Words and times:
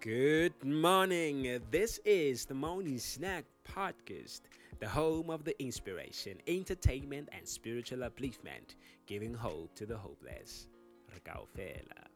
Good 0.00 0.64
morning. 0.64 1.60
This 1.72 1.98
is 2.04 2.44
the 2.44 2.54
Morning 2.54 2.98
Snack 2.98 3.44
Podcast, 3.68 4.42
the 4.78 4.88
home 4.88 5.28
of 5.28 5.42
the 5.42 5.60
inspiration, 5.60 6.38
entertainment, 6.46 7.28
and 7.32 7.48
spiritual 7.48 7.98
upliftment, 8.08 8.76
giving 9.08 9.34
hope 9.34 9.74
to 9.74 9.86
the 9.86 9.96
hopeless. 9.96 10.68
Rekao 11.12 11.48
fela. 11.58 12.06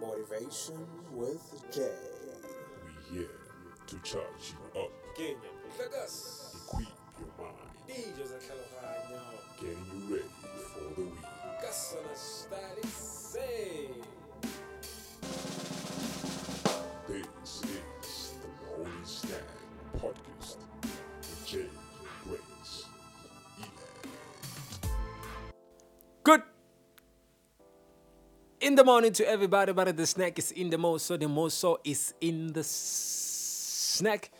Motivation 0.00 0.86
with 1.12 1.70
Jay. 1.70 1.92
We 3.12 3.18
here 3.18 3.28
to 3.86 3.98
charge 3.98 4.54
you 4.54 4.80
up, 4.80 4.90
equip 5.12 6.88
your 7.18 7.28
mind, 7.36 7.76
getting 9.60 9.84
you 9.92 10.14
ready 10.14 10.28
for 10.72 10.94
the 10.94 11.02
week. 11.02 11.24
Podcast 19.98 20.56
with 21.20 21.46
Jay 21.46 21.66
Grace. 22.24 22.86
Good. 26.22 26.42
In 28.60 28.74
the 28.74 28.84
morning 28.84 29.12
to 29.12 29.28
everybody, 29.28 29.72
but 29.72 29.96
the 29.96 30.06
snack 30.06 30.38
is 30.38 30.52
in 30.52 30.70
the 30.70 30.78
most, 30.78 31.06
so 31.06 31.16
the 31.16 31.28
most 31.28 31.58
so 31.58 31.80
is 31.84 32.14
in 32.20 32.52
the 32.52 32.62
snack. 32.62 34.30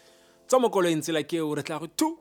Tsoma 0.47 0.71
kolo 0.71 0.89
ntse 0.89 1.13
la 1.13 1.23
ke 1.23 1.41
o 1.43 1.55
re 1.55 1.63
tla 1.63 1.79
go 1.79 1.87
tu. 1.87 2.19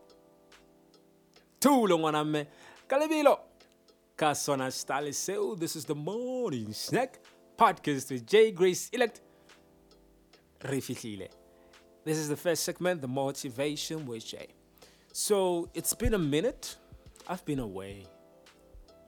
Tu 1.59 1.88
lo 1.88 1.98
ngwana 1.98 2.23
mme. 2.26 2.48
Ka 2.88 2.98
lebelo. 2.98 3.40
Ka 4.16 4.34
sona. 4.34 4.70
This 4.70 5.76
is 5.76 5.86
the 5.86 5.95
morning 5.95 6.73
snack 6.73 7.20
podcast 7.58 8.12
with 8.12 8.26
J 8.26 8.52
Grace 8.52 8.90
Elect. 8.92 9.22
Re 10.64 10.81
fihlile. 10.81 11.30
This 12.07 12.20
is 12.20 12.29
the 12.29 12.38
first 12.38 12.63
segment, 12.63 13.02
the 13.02 13.07
motivation 13.09 14.05
with 14.05 14.25
Jay. 14.25 14.47
So 15.11 15.69
it's 15.73 15.94
been 15.94 16.14
a 16.14 16.17
minute. 16.17 16.77
I've 17.27 17.44
been 17.44 17.59
away 17.59 18.05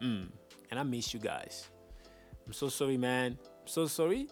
and 0.02 0.30
I 0.70 0.84
miss 0.84 1.14
you 1.14 1.22
guys. 1.22 1.70
I'm 2.46 2.52
so 2.52 2.68
sorry, 2.68 2.98
man. 2.98 3.38
I'm 3.62 3.68
so 3.68 3.88
sorry 3.88 4.28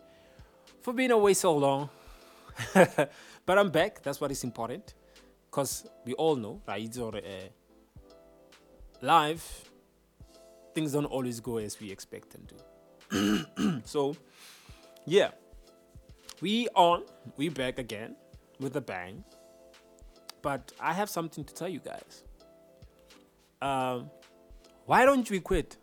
for 0.82 0.92
being 0.92 1.12
away 1.12 1.34
so 1.34 1.56
long. 1.56 1.90
but 2.74 3.58
I'm 3.58 3.70
back. 3.70 4.04
That's 4.04 4.20
what 4.20 4.32
is 4.32 4.44
important. 4.44 4.96
Because 5.50 5.88
we 6.04 6.12
all 6.16 6.36
know, 6.36 6.62
right? 6.68 6.98
Or, 6.98 7.16
uh, 7.16 7.22
live, 9.02 9.46
things 10.76 10.92
don't 10.92 11.06
always 11.06 11.40
go 11.40 11.56
as 11.56 11.80
we 11.80 11.90
expect 11.90 12.32
them 12.32 12.46
to. 12.52 13.82
so, 13.86 14.18
yeah. 15.06 15.30
We 16.42 16.68
on. 16.76 17.04
We 17.38 17.48
back 17.48 17.80
again 17.80 18.18
with 18.60 18.76
a 18.76 18.82
bang. 18.82 19.24
But 20.42 20.72
I 20.80 20.94
have 20.94 21.10
something 21.10 21.44
to 21.44 21.54
tell 21.54 21.68
you 21.68 21.80
guys. 21.80 22.24
Um, 23.62 24.10
why 24.86 25.06
don't 25.06 25.30
we 25.30 25.40
quit? 25.40 25.78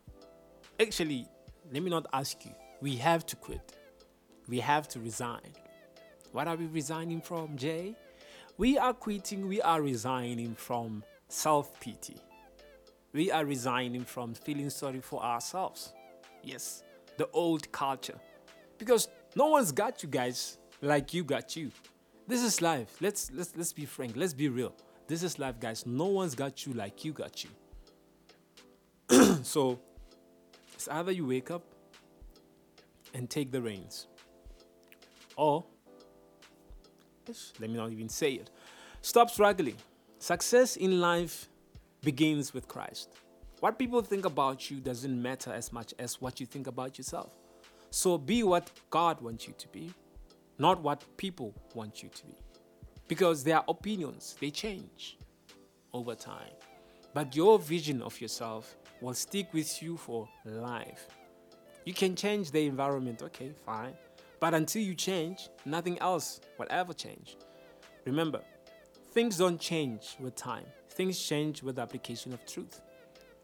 Actually, 0.80 1.26
let 1.72 1.82
me 1.82 1.90
not 1.90 2.06
ask 2.12 2.44
you. 2.44 2.52
We 2.80 2.96
have 2.96 3.26
to 3.26 3.36
quit. 3.36 3.76
We 4.48 4.60
have 4.60 4.88
to 4.88 5.00
resign. 5.00 5.52
What 6.32 6.48
are 6.48 6.56
we 6.56 6.66
resigning 6.66 7.20
from, 7.20 7.56
Jay? 7.56 7.96
We 8.56 8.78
are 8.78 8.92
quitting, 8.92 9.48
we 9.48 9.60
are 9.62 9.82
resigning 9.82 10.54
from 10.54 11.02
self 11.28 11.78
pity. 11.80 12.16
We 13.12 13.30
are 13.30 13.44
resigning 13.44 14.04
from 14.04 14.34
feeling 14.34 14.70
sorry 14.70 15.00
for 15.00 15.22
ourselves. 15.22 15.92
Yes, 16.42 16.82
the 17.16 17.28
old 17.32 17.70
culture. 17.72 18.18
Because 18.78 19.08
no 19.36 19.46
one's 19.46 19.72
got 19.72 20.02
you 20.02 20.08
guys 20.08 20.58
like 20.82 21.14
you 21.14 21.24
got 21.24 21.56
you. 21.56 21.70
This 22.26 22.42
is 22.42 22.62
life. 22.62 22.96
Let's 23.00 23.30
let's 23.32 23.54
let's 23.56 23.72
be 23.72 23.84
frank. 23.84 24.16
Let's 24.16 24.34
be 24.34 24.48
real. 24.48 24.74
This 25.06 25.22
is 25.22 25.38
life, 25.38 25.60
guys. 25.60 25.84
No 25.84 26.06
one's 26.06 26.34
got 26.34 26.64
you 26.64 26.72
like 26.72 27.04
you 27.04 27.12
got 27.12 27.44
you. 27.44 27.50
So 29.44 29.78
it's 30.72 30.88
either 30.88 31.12
you 31.12 31.26
wake 31.26 31.50
up 31.50 31.62
and 33.12 33.28
take 33.28 33.52
the 33.52 33.60
reins, 33.60 34.06
or 35.36 35.64
let 37.60 37.70
me 37.70 37.76
not 37.76 37.92
even 37.92 38.08
say 38.08 38.32
it. 38.32 38.50
Stop 39.02 39.28
struggling. 39.28 39.76
Success 40.18 40.76
in 40.76 41.00
life 41.00 41.48
begins 42.02 42.54
with 42.54 42.66
Christ. 42.68 43.10
What 43.60 43.78
people 43.78 44.00
think 44.00 44.24
about 44.24 44.70
you 44.70 44.80
doesn't 44.80 45.22
matter 45.22 45.52
as 45.52 45.72
much 45.72 45.92
as 45.98 46.20
what 46.20 46.40
you 46.40 46.46
think 46.46 46.66
about 46.66 46.96
yourself. 46.98 47.32
So 47.90 48.18
be 48.18 48.42
what 48.42 48.70
God 48.90 49.20
wants 49.20 49.46
you 49.46 49.54
to 49.58 49.68
be, 49.68 49.92
not 50.58 50.82
what 50.82 51.04
people 51.16 51.54
want 51.74 52.02
you 52.02 52.08
to 52.10 52.26
be. 52.26 52.36
Because 53.08 53.44
their 53.44 53.62
opinions, 53.68 54.36
they 54.40 54.50
change 54.50 55.18
over 55.92 56.14
time. 56.14 56.52
But 57.12 57.36
your 57.36 57.58
vision 57.58 58.02
of 58.02 58.20
yourself 58.20 58.76
will 59.00 59.14
stick 59.14 59.52
with 59.52 59.82
you 59.82 59.96
for 59.96 60.28
life. 60.44 61.06
You 61.84 61.92
can 61.92 62.16
change 62.16 62.50
the 62.50 62.66
environment, 62.66 63.22
okay, 63.22 63.52
fine. 63.66 63.94
But 64.40 64.54
until 64.54 64.82
you 64.82 64.94
change, 64.94 65.48
nothing 65.64 65.98
else 65.98 66.40
will 66.58 66.66
ever 66.70 66.92
change. 66.92 67.36
Remember, 68.04 68.40
things 69.12 69.38
don't 69.38 69.60
change 69.60 70.16
with 70.18 70.34
time, 70.34 70.64
things 70.90 71.18
change 71.18 71.62
with 71.62 71.76
the 71.76 71.82
application 71.82 72.32
of 72.32 72.44
truth. 72.46 72.80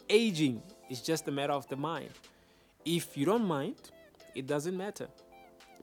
Aging 0.09 0.63
is 0.89 1.01
just 1.01 1.29
a 1.29 1.31
matter 1.31 1.53
of 1.53 1.69
the 1.69 1.77
mind. 1.77 2.11
If 2.85 3.17
you 3.17 3.27
don't 3.27 3.45
mind, 3.45 3.77
it 4.35 4.47
doesn't 4.47 4.77
matter. 4.77 5.09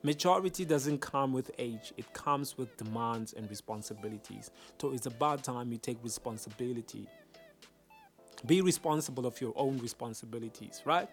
Maturity 0.07 0.63
doesn't 0.63 1.00
come 1.00 1.34
with 1.34 1.51
age, 1.57 1.91
it 1.97 2.13
comes 2.13 2.57
with 2.57 2.78
demands 2.78 3.34
and 3.34 3.50
responsibilities. 3.50 4.51
So 4.79 4.94
it's 4.94 5.06
about 5.06 5.44
time 5.44 5.69
you 5.69 5.78
take 5.78 5.97
responsibility. 6.01 7.09
Be 8.45 8.62
responsible 8.62 9.25
of 9.25 9.41
your 9.41 9.51
own 9.57 9.79
responsibilities 9.79 10.81
right? 10.85 11.09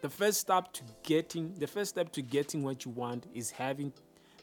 The 0.00 0.08
first 0.08 0.38
step 0.38 0.72
to 0.74 0.82
getting 1.02 1.54
the 1.58 1.66
first 1.66 1.90
step 1.90 2.12
to 2.12 2.22
getting 2.22 2.62
what 2.62 2.84
you 2.84 2.92
want 2.92 3.26
is 3.34 3.50
having 3.50 3.92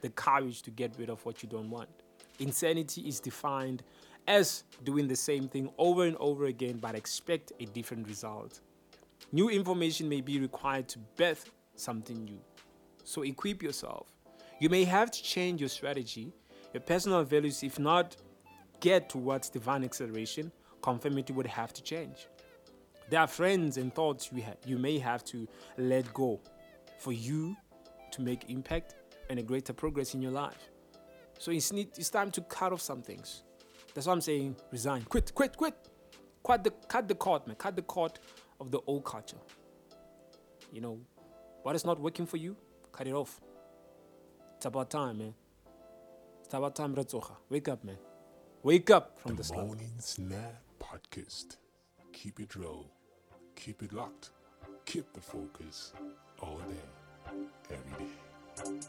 the 0.01 0.09
courage 0.09 0.63
to 0.63 0.69
get 0.69 0.93
rid 0.99 1.09
of 1.09 1.25
what 1.25 1.41
you 1.41 1.47
don't 1.47 1.69
want. 1.69 1.87
Insanity 2.39 3.07
is 3.07 3.21
defined 3.21 3.83
as 4.27 4.65
doing 4.83 5.07
the 5.07 5.15
same 5.15 5.47
thing 5.47 5.69
over 5.77 6.03
and 6.03 6.17
over 6.17 6.43
again 6.43 6.77
but 6.77 6.93
expect 6.93 7.53
a 7.61 7.65
different 7.67 8.05
result. 8.05 8.59
New 9.31 9.47
information 9.47 10.09
may 10.09 10.19
be 10.19 10.41
required 10.41 10.89
to 10.89 10.99
birth 11.15 11.49
something 11.77 12.25
new 12.25 12.41
so 13.03 13.23
equip 13.23 13.61
yourself 13.61 14.07
you 14.59 14.69
may 14.69 14.83
have 14.83 15.11
to 15.11 15.21
change 15.23 15.59
your 15.59 15.69
strategy 15.69 16.31
your 16.73 16.81
personal 16.81 17.23
values 17.23 17.63
if 17.63 17.79
not 17.79 18.15
get 18.81 19.09
towards 19.09 19.49
divine 19.49 19.83
acceleration, 19.85 20.51
conformity 20.81 21.31
would 21.31 21.47
have 21.47 21.71
to 21.73 21.81
change. 21.81 22.27
There 23.09 23.19
are 23.19 23.27
friends 23.27 23.77
and 23.77 23.93
thoughts 23.93 24.29
you, 24.33 24.43
ha- 24.43 24.55
you 24.65 24.77
may 24.77 24.97
have 24.99 25.23
to 25.25 25.47
let 25.77 26.11
go 26.13 26.41
for 26.97 27.13
you 27.13 27.55
to 28.11 28.21
make 28.21 28.49
impact 28.49 28.95
and 29.29 29.39
a 29.39 29.43
greater 29.43 29.73
progress 29.73 30.13
in 30.13 30.21
your 30.21 30.31
life. 30.31 30.69
So 31.39 31.51
it's, 31.51 31.71
need, 31.71 31.89
it's 31.97 32.09
time 32.09 32.31
to 32.31 32.41
cut 32.41 32.73
off 32.73 32.81
some 32.81 33.01
things. 33.01 33.43
That's 33.93 34.07
why 34.07 34.13
I'm 34.13 34.21
saying 34.21 34.55
resign, 34.71 35.03
quit, 35.03 35.33
quit, 35.33 35.55
quit. 35.55 35.75
Cut 36.45 36.63
the, 36.63 36.71
cut 36.87 37.07
the 37.07 37.15
cord, 37.15 37.45
man. 37.45 37.55
Cut 37.55 37.75
the 37.75 37.81
cord 37.83 38.13
of 38.59 38.71
the 38.71 38.79
old 38.87 39.05
culture. 39.05 39.37
You 40.71 40.81
know, 40.81 40.99
what 41.63 41.75
is 41.75 41.85
not 41.85 41.99
working 41.99 42.25
for 42.25 42.37
you, 42.37 42.55
cut 42.91 43.07
it 43.07 43.13
off. 43.13 43.39
It's 44.57 44.65
about 44.65 44.89
time, 44.89 45.17
man. 45.19 45.33
It's 46.43 46.53
about 46.53 46.75
time, 46.75 46.95
Ratsocha. 46.95 47.31
Wake 47.49 47.67
up, 47.69 47.83
man. 47.83 47.97
Wake 48.63 48.89
up 48.91 49.17
from 49.19 49.31
the 49.31 49.37
The 49.37 49.43
slumber. 49.43 49.65
Morning 49.67 49.93
Snack 49.99 50.61
Podcast. 50.79 51.57
Keep 52.13 52.39
it 52.41 52.55
low, 52.55 52.85
keep 53.55 53.81
it 53.81 53.93
locked, 53.93 54.29
keep 54.85 55.11
the 55.13 55.21
focus 55.21 55.93
all 56.39 56.59
day, 56.59 57.35
every 57.71 58.05
day. 58.05 58.81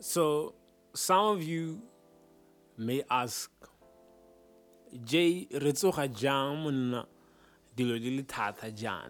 So, 0.00 0.54
some 0.94 1.26
of 1.36 1.42
you 1.42 1.82
may 2.78 3.02
ask, 3.10 3.50
Jay, 5.04 5.48
re 5.50 5.72
tsoga 5.72 6.08
jang 7.76 7.86
monna 7.86 7.86
dilo 7.98 8.00
di 8.00 8.24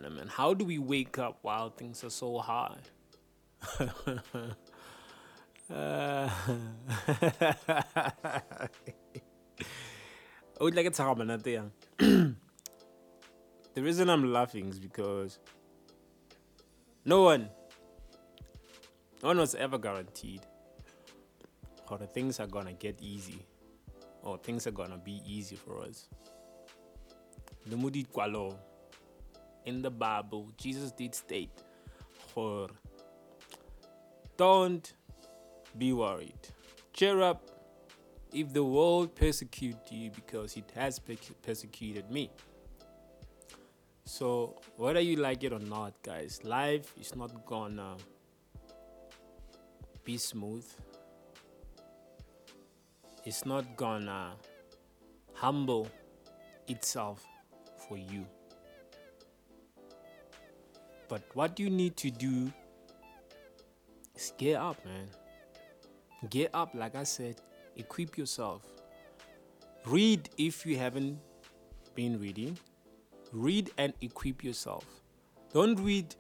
le 0.03 0.11
man? 0.11 0.29
How 0.29 0.55
do 0.55 0.65
we 0.65 0.79
wake 0.79 1.19
up 1.19 1.39
while 1.43 1.71
things 1.71 2.05
are 2.05 2.11
so 2.11 2.39
hard? 2.39 2.79
I 3.79 3.91
would 10.61 10.63
oh, 10.75 10.77
like 10.77 10.87
to 10.87 10.91
talk 10.91 11.19
about 11.19 11.43
that. 11.43 11.71
The 11.99 12.35
reason 13.83 14.09
I'm 14.09 14.33
laughing 14.33 14.69
is 14.69 14.79
because 14.79 15.39
no 17.05 17.23
one, 17.23 17.51
no 19.23 19.29
one 19.29 19.39
was 19.39 19.55
ever 19.55 19.77
guaranteed 19.77 20.41
or 21.91 21.99
things 21.99 22.41
are 22.41 22.47
gonna 22.47 22.73
get 22.73 22.99
easy 23.03 23.45
or 24.23 24.39
things 24.39 24.67
are 24.67 24.71
gonna 24.71 24.97
be 24.97 25.21
easy 25.27 25.57
for 25.57 25.83
us. 25.83 26.09
The 27.67 27.77
Mudi 27.77 28.07
Kwalo 28.07 28.57
in 29.65 29.83
the 29.83 29.91
Bible, 29.91 30.53
Jesus 30.57 30.93
did 30.93 31.15
state 31.15 31.51
for 32.33 32.69
Don't 34.37 34.93
be 35.77 35.93
worried. 35.93 36.39
Cheer 36.93 37.23
up 37.23 37.43
if 38.33 38.53
the 38.53 38.63
world 38.63 39.15
persecute 39.15 39.77
you 39.91 40.11
because 40.11 40.57
it 40.57 40.71
has 40.75 41.01
persecuted 41.43 42.11
me. 42.11 42.31
So, 44.05 44.61
whether 44.77 45.01
you 45.01 45.17
like 45.17 45.43
it 45.43 45.53
or 45.53 45.59
not, 45.59 46.01
guys, 46.03 46.45
life 46.45 46.95
is 47.01 47.17
not 47.17 47.45
gonna 47.47 47.97
be 50.05 50.17
smooth. 50.17 50.65
It's 53.25 53.45
not 53.45 53.77
gonna 53.77 54.35
humble 55.35 55.89
itself 56.69 57.27
for 57.88 57.97
you. 57.97 58.27
But 61.09 61.23
what 61.35 61.59
you 61.61 61.71
need 61.71 61.97
to 61.99 62.11
do 62.11 62.53
is 64.15 64.33
get 64.38 64.56
up, 64.56 64.85
man. 64.85 65.09
Get 66.31 66.50
up, 66.55 66.75
like 66.75 66.97
I 66.97 67.05
said, 67.05 67.41
equip 67.77 68.19
yourself. 68.19 68.62
Read 69.85 70.29
if 70.37 70.67
you 70.67 70.77
haven't 70.77 71.19
been 71.94 72.19
reading. 72.21 72.59
Read 73.33 73.71
and 73.79 73.93
equip 74.00 74.43
yourself. 74.43 74.85
Don't 75.53 75.79
read 75.81 76.15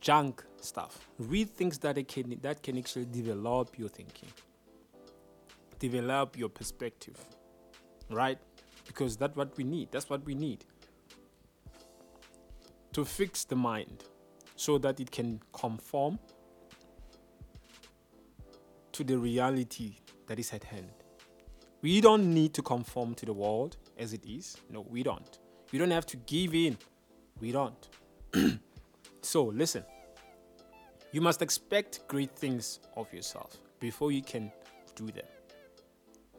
junk 0.00 0.44
stuff. 0.60 1.08
Read 1.18 1.50
things 1.50 1.78
that 1.78 1.96
can 2.06 2.38
that 2.42 2.62
can 2.62 2.78
actually 2.78 3.06
develop 3.06 3.78
your 3.78 3.88
thinking. 3.88 4.28
Develop 5.78 6.38
your 6.38 6.48
perspective. 6.48 7.16
Right? 8.10 8.38
Because 8.90 9.16
that's 9.16 9.36
what 9.36 9.56
we 9.56 9.62
need. 9.62 9.92
That's 9.92 10.10
what 10.10 10.26
we 10.26 10.34
need. 10.34 10.64
To 12.94 13.04
fix 13.04 13.44
the 13.44 13.54
mind 13.54 14.02
so 14.56 14.78
that 14.78 14.98
it 14.98 15.12
can 15.12 15.40
conform 15.52 16.18
to 18.90 19.04
the 19.04 19.16
reality 19.16 19.94
that 20.26 20.40
is 20.40 20.52
at 20.52 20.64
hand. 20.64 20.90
We 21.82 22.00
don't 22.00 22.34
need 22.34 22.52
to 22.54 22.62
conform 22.62 23.14
to 23.14 23.26
the 23.26 23.32
world 23.32 23.76
as 23.96 24.12
it 24.12 24.26
is. 24.26 24.56
No, 24.68 24.84
we 24.90 25.04
don't. 25.04 25.38
We 25.70 25.78
don't 25.78 25.92
have 25.92 26.06
to 26.06 26.16
give 26.16 26.52
in. 26.52 26.76
We 27.38 27.52
don't. 27.52 27.88
so, 29.22 29.44
listen. 29.44 29.84
You 31.12 31.20
must 31.20 31.42
expect 31.42 32.08
great 32.08 32.32
things 32.32 32.80
of 32.96 33.14
yourself 33.14 33.56
before 33.78 34.10
you 34.10 34.22
can 34.22 34.50
do 34.96 35.12
them. 35.12 35.26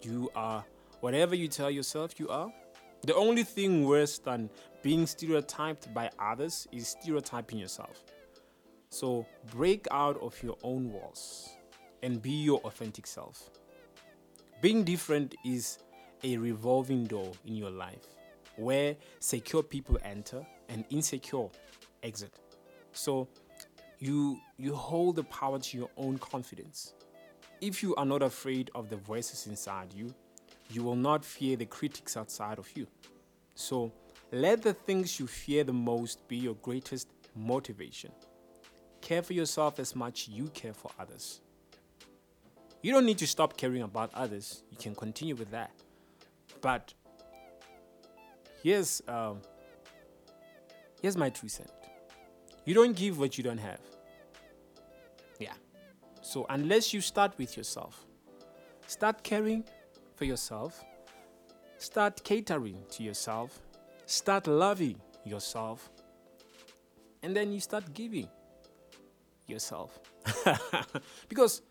You 0.02 0.30
are 0.36 0.66
whatever 1.02 1.36
you 1.36 1.48
tell 1.48 1.70
yourself 1.70 2.20
you 2.20 2.30
are. 2.30 2.52
The 3.04 3.16
only 3.16 3.44
thing 3.44 3.86
worse 3.86 4.20
than 4.20 4.50
being 4.84 5.06
stereotyped 5.06 5.94
by 5.94 6.10
others 6.20 6.68
is 6.72 6.88
stereotyping 6.88 7.60
yourself. 7.60 8.04
So 8.90 9.26
break 9.52 9.88
out 9.92 10.22
of 10.22 10.42
your 10.44 10.58
own 10.64 10.92
walls 10.92 11.50
and 12.04 12.22
be 12.22 12.32
your 12.32 12.60
authentic 12.60 13.08
self. 13.08 13.50
Being 14.62 14.84
different 14.84 15.34
is 15.44 15.80
a 16.24 16.38
revolving 16.38 17.06
door 17.06 17.32
in 17.46 17.56
your 17.56 17.72
life 17.72 18.06
where 18.58 18.96
secure 19.20 19.64
people 19.64 19.98
enter 20.04 20.46
and 20.70 20.86
insecure 20.90 21.48
exit. 22.04 22.34
So 22.92 23.28
you 23.98 24.40
you 24.58 24.76
hold 24.76 25.16
the 25.16 25.24
power 25.24 25.58
to 25.58 25.78
your 25.78 25.90
own 25.98 26.18
confidence. 26.20 26.94
If 27.62 27.82
you 27.82 27.96
are 27.96 28.06
not 28.06 28.22
afraid 28.22 28.72
of 28.76 28.90
the 28.90 28.98
voices 28.98 29.48
inside 29.48 29.94
you, 29.94 30.14
you 30.72 30.84
will 30.84 30.96
not 30.96 31.26
fear 31.26 31.56
the 31.56 31.66
critics 31.66 32.16
outside 32.18 32.58
of 32.58 32.70
you. 32.76 32.88
So 33.56 33.92
let 34.32 34.62
the 34.62 34.74
things 34.74 35.20
you 35.20 35.28
fear 35.28 35.64
the 35.64 35.74
most 35.74 36.28
be 36.28 36.38
your 36.38 36.56
greatest 36.56 37.08
motivation. 37.36 38.12
Care 39.02 39.22
for 39.22 39.34
yourself 39.34 39.80
as 39.80 39.96
much 39.96 40.28
you 40.28 40.48
care 40.54 40.74
for 40.74 40.92
others. 41.00 41.42
You 42.82 42.92
don't 42.92 43.06
need 43.06 43.18
to 43.20 43.28
stop 43.28 43.58
caring 43.58 43.82
about 43.84 44.12
others. 44.14 44.64
You 44.72 44.78
can 44.78 44.96
continue 44.96 45.36
with 45.36 45.52
that. 45.52 45.72
But 46.62 46.94
here's 48.64 49.02
um, 49.08 49.42
here's 51.02 51.18
my 51.18 51.30
two 51.30 51.50
cent. 51.50 51.70
You 52.66 52.74
don't 52.74 52.96
give 52.96 53.20
what 53.20 53.38
you 53.38 53.44
don't 53.44 53.58
have. 53.58 53.82
Yeah. 55.40 55.54
So 56.22 56.46
unless 56.50 56.94
you 56.94 57.02
start 57.02 57.34
with 57.38 57.58
yourself, 57.58 58.06
start 58.88 59.24
caring 59.24 59.64
for 60.22 60.26
yourself, 60.26 60.86
start 61.80 62.24
catering 62.24 62.78
to 62.92 63.02
yourself, 63.02 63.60
start 64.06 64.46
loving 64.46 65.02
yourself, 65.26 65.90
and 67.24 67.36
then 67.36 67.52
you 67.52 67.60
start 67.60 67.92
giving 67.96 68.30
yourself. 69.48 70.00
because 71.28 71.64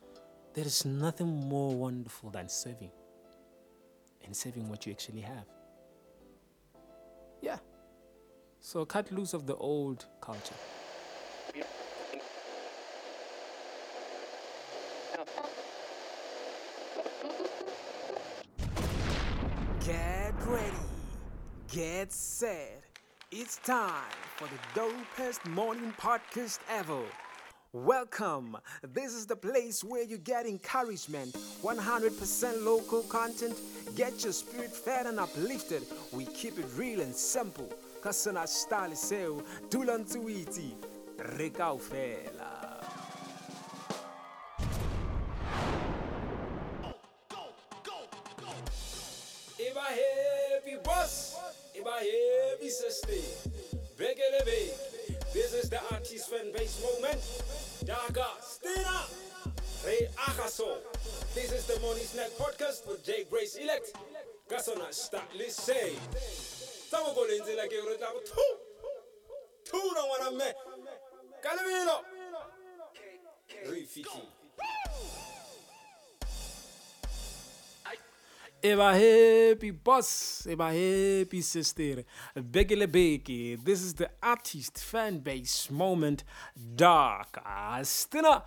there 0.52 0.64
is 0.64 0.85
nothing 0.85 1.49
more 1.49 1.76
wonderful 1.76 2.29
than 2.31 2.49
serving 2.49 2.91
and 4.25 4.37
serving 4.37 4.69
what 4.69 4.85
you 4.85 4.91
actually 4.91 5.20
have. 5.20 5.46
Yeah. 7.41 7.58
So 8.58 8.85
cut 8.85 9.12
loose 9.12 9.32
of 9.32 9.46
the 9.46 9.55
old 9.55 10.06
culture. 10.20 10.56
Get 19.91 20.39
ready. 20.50 20.76
Get 21.70 22.12
set. 22.12 22.82
It's 23.31 23.58
time 23.58 24.17
for 24.37 24.49
the 24.49 24.81
dopest 24.81 25.49
morning 25.49 25.94
podcast 25.97 26.58
ever. 26.69 27.02
Welcome. 27.73 28.56
This 28.82 29.14
is 29.14 29.26
the 29.26 29.37
place 29.37 29.85
where 29.85 30.02
you 30.02 30.19
get 30.19 30.47
encouragement, 30.47 31.37
100% 31.62 32.64
local 32.64 33.02
content, 33.02 33.55
get 33.94 34.25
your 34.25 34.32
spirit 34.32 34.73
fed 34.73 35.06
and 35.06 35.20
uplifted. 35.20 35.85
We 36.12 36.25
keep 36.25 36.58
it 36.58 36.67
real 36.76 37.00
and 37.00 37.14
simple. 37.14 37.73
Kasana 38.03 38.49
style 38.49 38.96
seu, 38.96 39.38
oh, 39.38 39.44
dulan 39.70 40.05
tuiti, 40.05 40.75
rekau 41.38 41.79
listen. 65.70 66.91
Tamo 66.91 67.15
go. 67.15 67.27
Two 69.65 69.93
no 69.94 70.06
wanna 70.06 70.36
me. 70.36 70.44
Calamino. 71.43 71.96
Rifiki. 73.69 74.20
Eba 78.62 78.93
happy 78.93 79.70
boss, 79.70 80.46
eba 80.46 80.69
happy 80.69 81.41
sister, 81.41 82.05
Begele 82.36 82.86
Beki. 82.86 83.65
This 83.65 83.81
is 83.81 83.94
the 83.94 84.10
artist 84.22 84.79
fan 84.79 85.20
base 85.20 85.70
moment. 85.70 86.24
Dark 86.77 87.43
Astina 87.43 88.43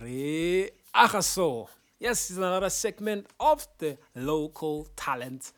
Re 0.00 0.70
Ahaso. 0.94 1.68
Yes, 1.98 2.30
it's 2.30 2.38
another 2.38 2.70
segment 2.70 3.26
of 3.40 3.66
the 3.78 3.98
local 4.14 4.86
talent. 4.94 5.52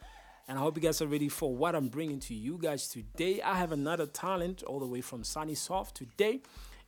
And 0.49 0.59
I 0.59 0.62
hope 0.62 0.76
you 0.76 0.83
guys 0.83 1.03
are 1.03 1.09
ready 1.09 1.29
for 1.29 1.53
what 1.53 1.75
I'm 1.75 1.88
bringing 1.88 2.21
to 2.21 2.35
you 2.35 2.57
guys 2.57 2.87
today. 2.87 3.43
I 3.43 3.57
have 3.57 3.73
another 3.73 4.07
talent 4.07 4.62
all 4.62 4.79
the 4.79 4.87
way 4.87 5.00
from 5.00 5.25
Sunny 5.25 5.57
Soft 5.57 5.97
today. 5.97 6.41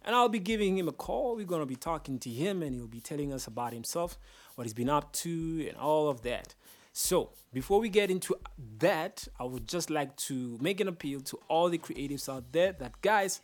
And 0.05 0.15
I'll 0.15 0.29
be 0.29 0.39
giving 0.39 0.79
him 0.79 0.87
a 0.87 0.93
call. 0.93 1.35
We're 1.35 1.45
going 1.45 1.63
to 1.63 1.67
be 1.67 1.75
talking 1.75 2.21
to 2.21 2.31
him 2.31 2.63
and 2.63 2.77
he'll 2.77 2.87
be 2.87 3.01
telling 3.01 3.33
us 3.33 3.49
about 3.49 3.73
himself, 3.73 4.17
what 4.55 4.65
he's 4.65 4.75
been 4.75 4.89
up 4.89 5.13
to, 5.15 5.67
and 5.69 5.77
all 5.77 6.09
of 6.09 6.23
that. 6.23 6.55
So, 6.93 7.31
before 7.53 7.81
we 7.81 7.89
get 7.89 8.13
into 8.13 8.37
that, 8.79 9.27
I 9.41 9.45
would 9.45 9.67
just 9.67 9.91
like 9.91 10.17
to 10.17 10.57
make 10.61 10.81
an 10.81 10.87
appeal 10.87 11.21
to 11.23 11.41
all 11.49 11.69
the 11.69 11.79
creatives 11.79 12.29
out 12.33 12.53
there 12.53 12.73
that 12.75 13.03
guys, 13.03 13.41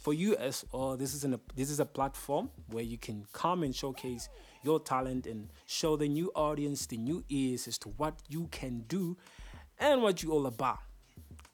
for 0.00 0.14
you 0.14 0.36
as 0.36 0.64
or 0.72 0.96
this 0.96 1.12
is 1.12 1.24
an 1.24 1.38
this 1.54 1.70
is 1.70 1.80
a 1.80 1.84
platform 1.84 2.50
where 2.68 2.84
you 2.84 2.96
can 2.96 3.26
come 3.32 3.62
and 3.62 3.74
showcase 3.74 4.28
your 4.62 4.80
talent 4.80 5.26
and 5.26 5.48
show 5.66 5.96
the 5.96 6.08
new 6.08 6.30
audience, 6.34 6.86
the 6.86 6.96
new 6.96 7.24
ears 7.28 7.68
as 7.68 7.78
to 7.78 7.88
what 7.90 8.14
you 8.28 8.48
can 8.50 8.84
do 8.88 9.16
and 9.78 10.02
what 10.02 10.22
you're 10.22 10.32
all 10.32 10.46
about. 10.46 10.78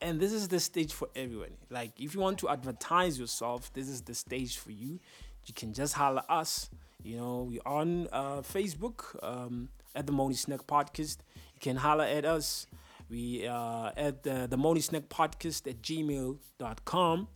And 0.00 0.20
this 0.20 0.32
is 0.32 0.48
the 0.48 0.60
stage 0.60 0.92
for 0.92 1.08
everyone. 1.16 1.56
Like 1.70 1.92
if 1.98 2.14
you 2.14 2.20
want 2.20 2.38
to 2.38 2.48
advertise 2.48 3.18
yourself, 3.18 3.72
this 3.72 3.88
is 3.88 4.02
the 4.02 4.14
stage 4.14 4.58
for 4.58 4.72
you. 4.72 5.00
You 5.46 5.54
can 5.54 5.72
just 5.72 5.94
holler 5.94 6.22
us. 6.28 6.70
You 7.02 7.18
know, 7.18 7.46
we're 7.50 7.60
on 7.66 8.08
uh, 8.12 8.40
Facebook. 8.40 9.16
Um, 9.22 9.68
at 9.94 10.06
the 10.06 10.12
Morning 10.12 10.36
Snack 10.36 10.66
Podcast. 10.66 11.18
You 11.54 11.60
can 11.60 11.76
holler 11.76 12.04
at 12.04 12.24
us. 12.24 12.66
We 13.08 13.46
uh, 13.46 13.90
at 13.96 14.22
the, 14.22 14.46
the 14.48 14.56
Morning 14.56 14.82
Snack 14.82 15.08
Podcast 15.08 15.68
at 15.68 15.82
gmail.com. 15.82 17.28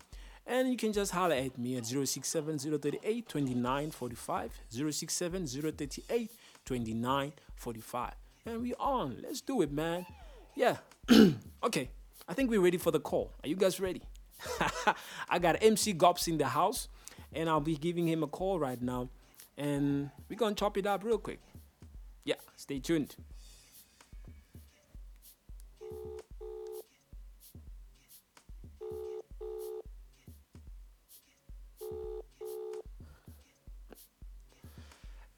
And 0.49 0.71
you 0.71 0.79
can 0.79 0.95
just 0.95 1.13
holler 1.13 1.35
at 1.35 1.59
me 1.59 1.77
at 1.77 1.85
067 1.85 2.59
038 2.59 3.29
2945. 3.29 4.51
067 4.71 5.47
038 5.47 6.31
2945. 6.65 8.13
And 8.47 8.63
we 8.63 8.73
on. 8.81 9.19
Let's 9.23 9.43
do 9.43 9.61
it, 9.61 9.71
man. 9.71 10.07
Yeah. 10.57 10.79
okay. 11.63 11.91
I 12.27 12.33
think 12.33 12.49
we're 12.49 12.63
ready 12.63 12.79
for 12.79 12.91
the 12.91 12.99
call. 12.99 13.31
Are 13.45 13.49
you 13.49 13.57
guys 13.57 13.79
ready? 13.79 14.03
I 15.29 15.39
got 15.39 15.63
MC 15.63 15.93
Gops 15.93 16.29
in 16.29 16.39
the 16.39 16.47
house, 16.47 16.89
and 17.33 17.49
I'll 17.49 17.61
be 17.61 17.77
giving 17.77 18.09
him 18.09 18.23
a 18.23 18.27
call 18.27 18.59
right 18.59 18.81
now. 18.81 19.11
And 19.59 20.11
we're 20.31 20.37
going 20.37 20.55
to 20.55 20.59
chop 20.59 20.79
it 20.79 20.87
up 20.87 21.05
real 21.05 21.19
quick. 21.19 21.41
Yeah, 22.25 22.37
stay 22.57 22.79
tuned. 22.79 23.17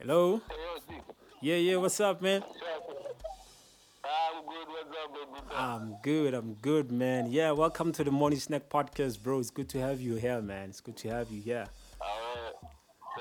Hello? 0.01 0.41
Yeah, 1.43 1.57
yeah, 1.57 1.77
what's 1.77 2.01
up, 2.01 2.23
man? 2.23 2.43
I'm 4.03 4.43
good. 4.47 4.67
What's 4.67 4.97
up, 4.97 5.13
baby? 5.13 5.55
I'm 5.55 5.97
good, 6.03 6.33
I'm 6.33 6.55
good, 6.55 6.91
man. 6.91 7.31
Yeah, 7.31 7.51
welcome 7.51 7.93
to 7.93 8.03
the 8.03 8.11
Morning 8.11 8.39
Snack 8.39 8.71
Podcast, 8.71 9.23
bro. 9.23 9.41
It's 9.41 9.51
good 9.51 9.69
to 9.69 9.79
have 9.79 10.01
you 10.01 10.15
here, 10.15 10.41
man. 10.41 10.71
It's 10.71 10.81
good 10.81 10.97
to 10.97 11.09
have 11.11 11.31
you 11.31 11.43
here. 11.43 11.67
Alright. 12.01 12.55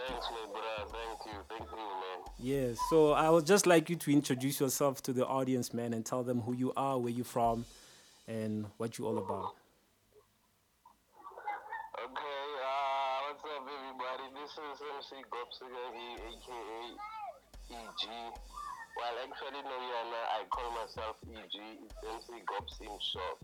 Thanks, 0.07 0.27
my 0.31 0.51
brother. 0.53 0.93
Thank 0.93 1.25
you. 1.25 1.41
Thank 1.49 1.69
you, 1.69 1.75
man. 1.75 2.19
Yeah, 2.37 2.75
so 2.89 3.11
I 3.11 3.29
would 3.29 3.45
just 3.45 3.67
like 3.67 3.89
you 3.89 3.97
to 3.97 4.11
introduce 4.13 4.61
yourself 4.61 5.03
to 5.03 5.11
the 5.11 5.27
audience, 5.27 5.73
man, 5.73 5.93
and 5.93 6.05
tell 6.05 6.23
them 6.23 6.39
who 6.39 6.53
you 6.53 6.71
are, 6.77 6.97
where 6.97 7.11
you're 7.11 7.25
from, 7.25 7.65
and 8.25 8.67
what 8.77 8.97
you're 8.97 9.09
all 9.09 9.17
about. 9.17 9.55
Okay. 12.05 12.47
Uh, 12.63 13.27
what's 13.27 13.43
up, 13.43 13.67
everybody? 13.67 14.31
This 14.39 14.51
MC 15.09 15.25
Gopsiga, 15.33 15.85
aka 15.89 16.81
EG. 17.73 18.03
Well, 18.93 19.15
actually, 19.25 19.61
no, 19.65 19.73
Yana, 19.73 20.21
I 20.37 20.45
call 20.53 20.69
myself 20.77 21.17
EG. 21.25 21.55
It's 21.81 21.97
MC 22.05 22.45
Gops 22.45 22.77
in 22.77 22.93
short. 23.01 23.41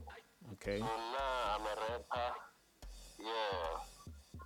Okay. 0.54 0.78
So 0.78 0.86
now 0.86 1.58
I'm 1.58 1.66
a 1.66 1.74
rapper. 1.90 2.30
Yeah. 3.18 3.82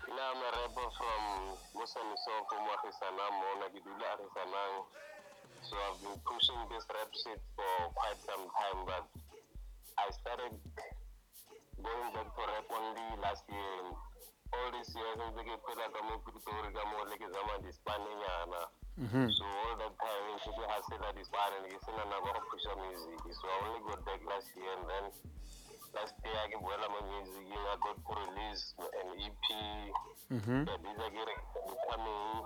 Now 0.08 0.32
I'm 0.32 0.48
a 0.48 0.52
rapper 0.64 0.88
from 0.96 1.22
Mosamiso, 1.76 2.36
from 2.48 2.64
Wahisanam, 2.72 3.34
Mona 3.36 3.68
Gidula 3.76 4.16
Ahisanang. 4.16 4.88
So 5.68 5.76
I've 5.76 6.00
been 6.00 6.16
pushing 6.24 6.62
this 6.72 6.88
rap 6.88 7.12
shit 7.20 7.42
for 7.60 7.92
quite 8.00 8.20
some 8.24 8.48
time, 8.48 8.80
but 8.88 9.04
I 10.00 10.08
started 10.16 10.56
going 11.84 12.10
back 12.16 12.32
to 12.32 12.44
rap 12.48 12.68
only 12.72 13.08
last 13.20 13.44
year. 13.52 14.09
And 14.50 14.66
all 14.66 14.72
this 14.74 14.90
year, 14.98 15.14
since 15.14 15.38
I 15.38 15.44
get 15.46 15.62
put 15.62 15.78
out 15.78 15.94
of 15.94 16.04
my 16.10 16.18
Pretoria, 16.26 16.74
I'm 16.74 16.94
like 17.06 17.22
a 17.22 17.30
zaman 17.30 17.62
Spanish. 17.70 18.18
So 19.38 19.46
all 19.46 19.78
that 19.78 19.94
time, 19.96 20.26
people 20.42 20.66
have 20.68 20.84
said 20.90 21.00
that 21.06 21.16
it's 21.16 21.30
fine, 21.30 21.54
and 21.62 21.70
it's 21.70 21.86
in 21.86 21.96
another 21.96 22.42
push 22.50 22.66
on 22.68 22.82
music. 22.82 23.22
So 23.30 23.46
I 23.46 23.56
only 23.70 23.82
got 23.88 24.02
back 24.04 24.22
last 24.26 24.50
year, 24.58 24.74
and 24.74 24.86
then 24.90 25.06
last 25.94 26.18
year 26.26 26.34
I 26.34 26.50
get 26.50 26.62
well 26.66 26.82
my 26.82 27.02
music. 27.14 27.46
I 27.48 27.78
got 27.80 27.96
to 27.96 28.12
release 28.12 28.74
an 28.82 29.10
EP. 29.22 29.46
Yeah, 30.66 30.78
these 30.82 31.00
are 31.00 31.14
getting 31.14 31.42
coming. 31.88 32.44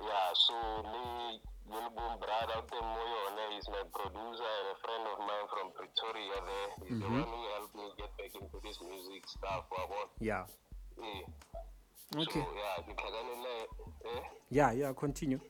Yeah, 0.00 0.32
so 0.32 0.56
me, 0.86 1.42
Yulbum 1.68 2.12
Brad 2.20 2.48
out 2.56 2.66
there, 2.70 2.80
Moyone 2.80 3.44
is 3.58 3.68
my 3.68 3.84
producer 3.92 4.48
and 4.48 4.68
a 4.72 4.76
friend 4.80 5.04
of 5.12 5.18
mine 5.20 5.46
from 5.52 5.66
Pretoria 5.76 6.38
there. 6.40 6.70
He's 6.88 6.98
the 7.00 7.08
one 7.10 7.26
who 7.26 7.40
helped 7.52 7.74
me 7.76 7.84
get 8.00 8.10
back 8.16 8.32
into 8.32 8.49
this 8.62 8.78
music 8.82 9.26
stuff. 9.28 9.64
Wabona? 9.70 10.08
Yeah. 10.20 10.44
Yeah. 10.98 12.20
Okay. 12.22 12.40
So, 12.40 12.46
yeah, 12.54 12.82
ngihlangane 12.84 13.34
eh? 14.04 14.22
Yeah, 14.50 14.72
yeah, 14.72 14.92
continue. 14.92 15.40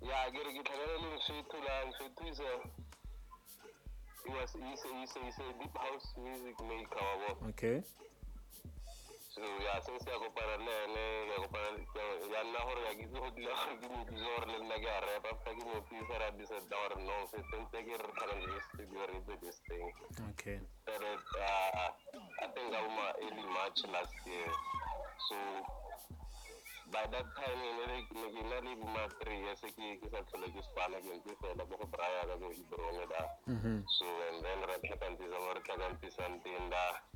Yeah, 0.00 0.30
ke 0.30 0.40
re 0.46 0.52
ke 0.56 0.62
tlhakanele 0.64 0.96
le 1.02 1.16
Mfethu 1.16 1.56
la 1.66 1.74
Mfethu 1.90 2.24
is 2.30 2.40
a 2.40 2.50
he 4.24 4.30
was 4.34 4.52
he's 4.52 4.84
a, 4.84 4.88
he's 5.00 5.16
a, 5.16 5.20
he's 5.24 5.38
a 5.38 5.46
deep 5.60 5.76
house 5.76 6.06
music 6.16 6.56
maker. 6.64 7.48
Okay. 7.48 7.82
So 9.38 9.46
yeah, 9.62 9.78
since 9.86 10.06
ya 10.06 10.18
kopana 10.18 10.56
le 10.66 10.74
ene 10.84 11.04
ya 11.30 11.36
kopana 11.42 11.68
ya 12.34 12.40
nna 12.42 12.60
gore 12.66 12.82
ya 12.88 12.92
kitse 12.98 13.18
go 13.22 13.30
dila 13.30 13.54
gore 13.54 13.74
ke 13.78 13.86
mo 13.86 14.00
thusa 14.08 14.26
gore 14.34 14.46
le 14.50 14.58
nna 14.64 14.76
ke 14.82 14.88
a 14.90 15.00
rap 15.06 15.24
after 15.30 15.52
ke 15.54 15.62
mo 15.62 15.78
thusa 15.86 16.14
ra 16.18 16.28
decide 16.34 16.66
gore 16.66 16.96
no 17.06 17.16
se 17.30 17.38
sentse 17.50 17.78
ke 17.86 17.94
re 18.02 18.08
tlhana 18.18 18.46
le 18.50 18.60
studio 18.66 19.06
re 19.06 19.14
itse 19.18 19.34
this 19.42 19.58
thing. 19.68 19.86
Okay. 20.30 20.58
started 20.82 21.22
uh, 21.38 21.90
I 22.42 22.46
think 22.50 22.70
about 22.74 23.14
early 23.22 23.46
March 23.54 23.78
last 23.94 24.14
year. 24.26 24.50
So 25.28 25.36
by 26.90 27.04
that 27.06 27.26
time 27.38 27.58
ne 27.62 27.70
re 27.78 27.98
ne 28.02 28.26
ke 28.34 28.42
na 28.42 28.58
le 28.66 28.72
ma 28.90 29.04
3 29.22 29.38
years 29.38 29.60
ke 29.62 29.86
ke 30.02 30.06
sa 30.10 30.18
tlhole 30.26 30.48
ke 30.50 30.60
spana 30.66 30.98
ke 30.98 31.10
ntse 31.14 31.32
fela 31.38 31.62
mo 31.62 31.76
go 31.78 31.86
braya 31.94 32.26
ka 32.26 32.34
go 32.42 32.48
ibrone 32.50 33.04
da. 33.06 33.22
So 33.86 34.06
and 34.32 34.42
then 34.42 34.60
ra 34.66 34.76
tlhakantisa 34.82 35.38
mo 35.38 35.50
re 35.54 35.60
tlhakantisa 35.62 36.24
nteng 36.26 36.66
da 36.74 36.84
ra 36.88 36.98
thoma 36.98 37.07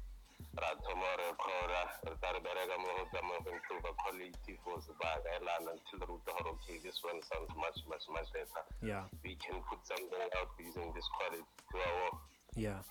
re 0.56 1.32
khora 1.42 1.82
re 2.04 2.12
tla 2.20 2.32
re 2.32 2.40
bereka 2.40 2.78
mo 2.78 2.88
go 2.96 3.04
tsamaya 3.10 3.40
go 3.44 3.50
improve 3.52 3.88
quality 4.02 4.54
for 4.64 4.76
sebaka 4.82 5.28
elana 5.36 5.70
until 5.72 5.98
re 6.00 6.06
utlwa 6.14 6.34
gore 6.42 6.50
okay 6.52 6.78
this 6.78 7.02
one 7.04 7.22
sounds 7.22 7.50
much 7.56 7.78
much 7.88 8.08
much 8.08 8.32
better 8.32 8.62
Yeah. 8.82 9.04
we 9.24 9.36
can 9.36 9.62
put 9.68 9.78
something 9.86 10.28
out 10.38 10.48
using 10.58 10.92
this 10.94 11.08
quality 11.16 11.44
wow. 11.74 12.18
Yeah. 12.54 12.82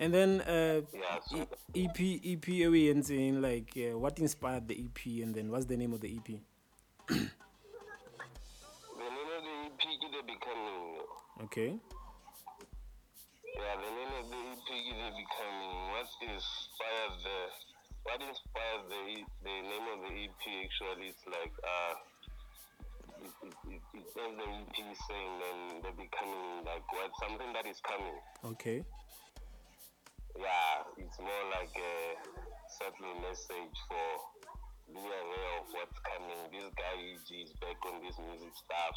And 0.00 0.14
then 0.14 0.40
uh, 0.42 0.82
Yeah, 0.92 1.18
so 1.26 1.36
E- 1.74 1.86
EP 1.86 1.98
EP 2.24 2.46
we 2.70 3.02
saying 3.02 3.40
like 3.42 3.72
uh, 3.76 3.98
what 3.98 4.18
inspired 4.18 4.68
the 4.68 4.74
EP 4.84 5.06
and 5.24 5.34
then 5.34 5.50
what's 5.50 5.64
the 5.66 5.76
name 5.76 5.92
of 5.94 6.00
the 6.00 6.08
EP? 6.14 6.26
The 6.26 7.14
name 7.14 7.30
of 9.16 9.42
the 9.42 9.66
EP 9.66 9.80
is 9.80 10.10
The 10.12 10.22
Becoming. 10.28 11.00
Okay. 11.44 11.70
Yeah, 13.56 13.76
the 13.80 13.90
name 13.90 13.96
the 13.96 13.97
Is 15.08 15.16
Becoming. 15.16 15.72
What 15.88 16.04
inspired 16.20 17.16
the 17.24 17.40
what 18.04 18.20
inspired 18.20 18.84
the 18.92 19.24
the 19.40 19.56
name 19.64 19.86
of 19.88 20.04
the 20.04 20.12
EP 20.12 20.42
actually 20.68 21.16
it's 21.16 21.24
like 21.24 21.56
uh 21.64 21.94
it, 23.24 23.32
it, 23.40 23.54
it, 23.72 23.82
it 23.96 24.04
says 24.12 24.32
the 24.36 24.44
EP 24.44 24.76
saying 24.76 25.36
and 25.48 25.80
the 25.80 25.96
becoming 25.96 26.60
like 26.68 26.84
what 26.92 27.08
something 27.24 27.48
that 27.56 27.64
is 27.64 27.80
coming. 27.80 28.20
Okay. 28.52 28.84
Yeah, 30.36 30.84
it's 31.00 31.16
more 31.16 31.44
like 31.56 31.72
a 31.72 31.96
subtle 32.68 33.16
message 33.24 33.78
for 33.88 34.12
be 34.92 35.00
aware 35.00 35.52
of 35.56 35.72
what's 35.72 35.96
coming. 36.04 36.52
This 36.52 36.68
guy 36.76 37.16
EG 37.16 37.48
is 37.48 37.56
back 37.64 37.80
on 37.88 38.04
this 38.04 38.20
music 38.28 38.52
stuff. 38.60 38.96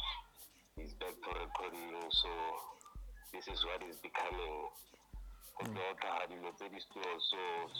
He's 0.76 0.92
back 1.00 1.16
to 1.16 1.30
recording, 1.40 2.04
so 2.12 2.28
this 3.32 3.48
is 3.48 3.64
what 3.64 3.80
is 3.88 3.96
becoming. 4.04 4.68
Tota 5.64 6.08
ha 6.18 6.26
dilo 6.26 6.50
tse 6.56 6.68
di 6.68 6.80
store. 6.80 7.14
So 7.30 7.38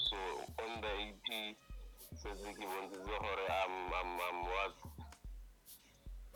so 0.08 0.18
on 0.64 0.80
the 0.80 0.92
EP 1.08 1.56
says 2.22 2.38
ke 2.58 2.66
bontse 2.66 2.98
gore 3.06 3.44
I'm 3.60 3.74
I'm 3.98 4.10
I'm 4.28 4.38
what 4.46 4.74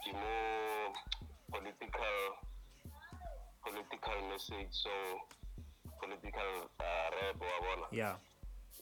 ke 0.03 0.11
more 0.13 0.93
political 1.51 2.19
political 3.65 4.19
message 4.31 4.73
so 4.73 4.91
political 6.01 6.51
uh, 6.81 7.07
rap 7.17 7.37
wa 7.41 7.57
bona 7.65 7.87
Yeah. 7.93 8.15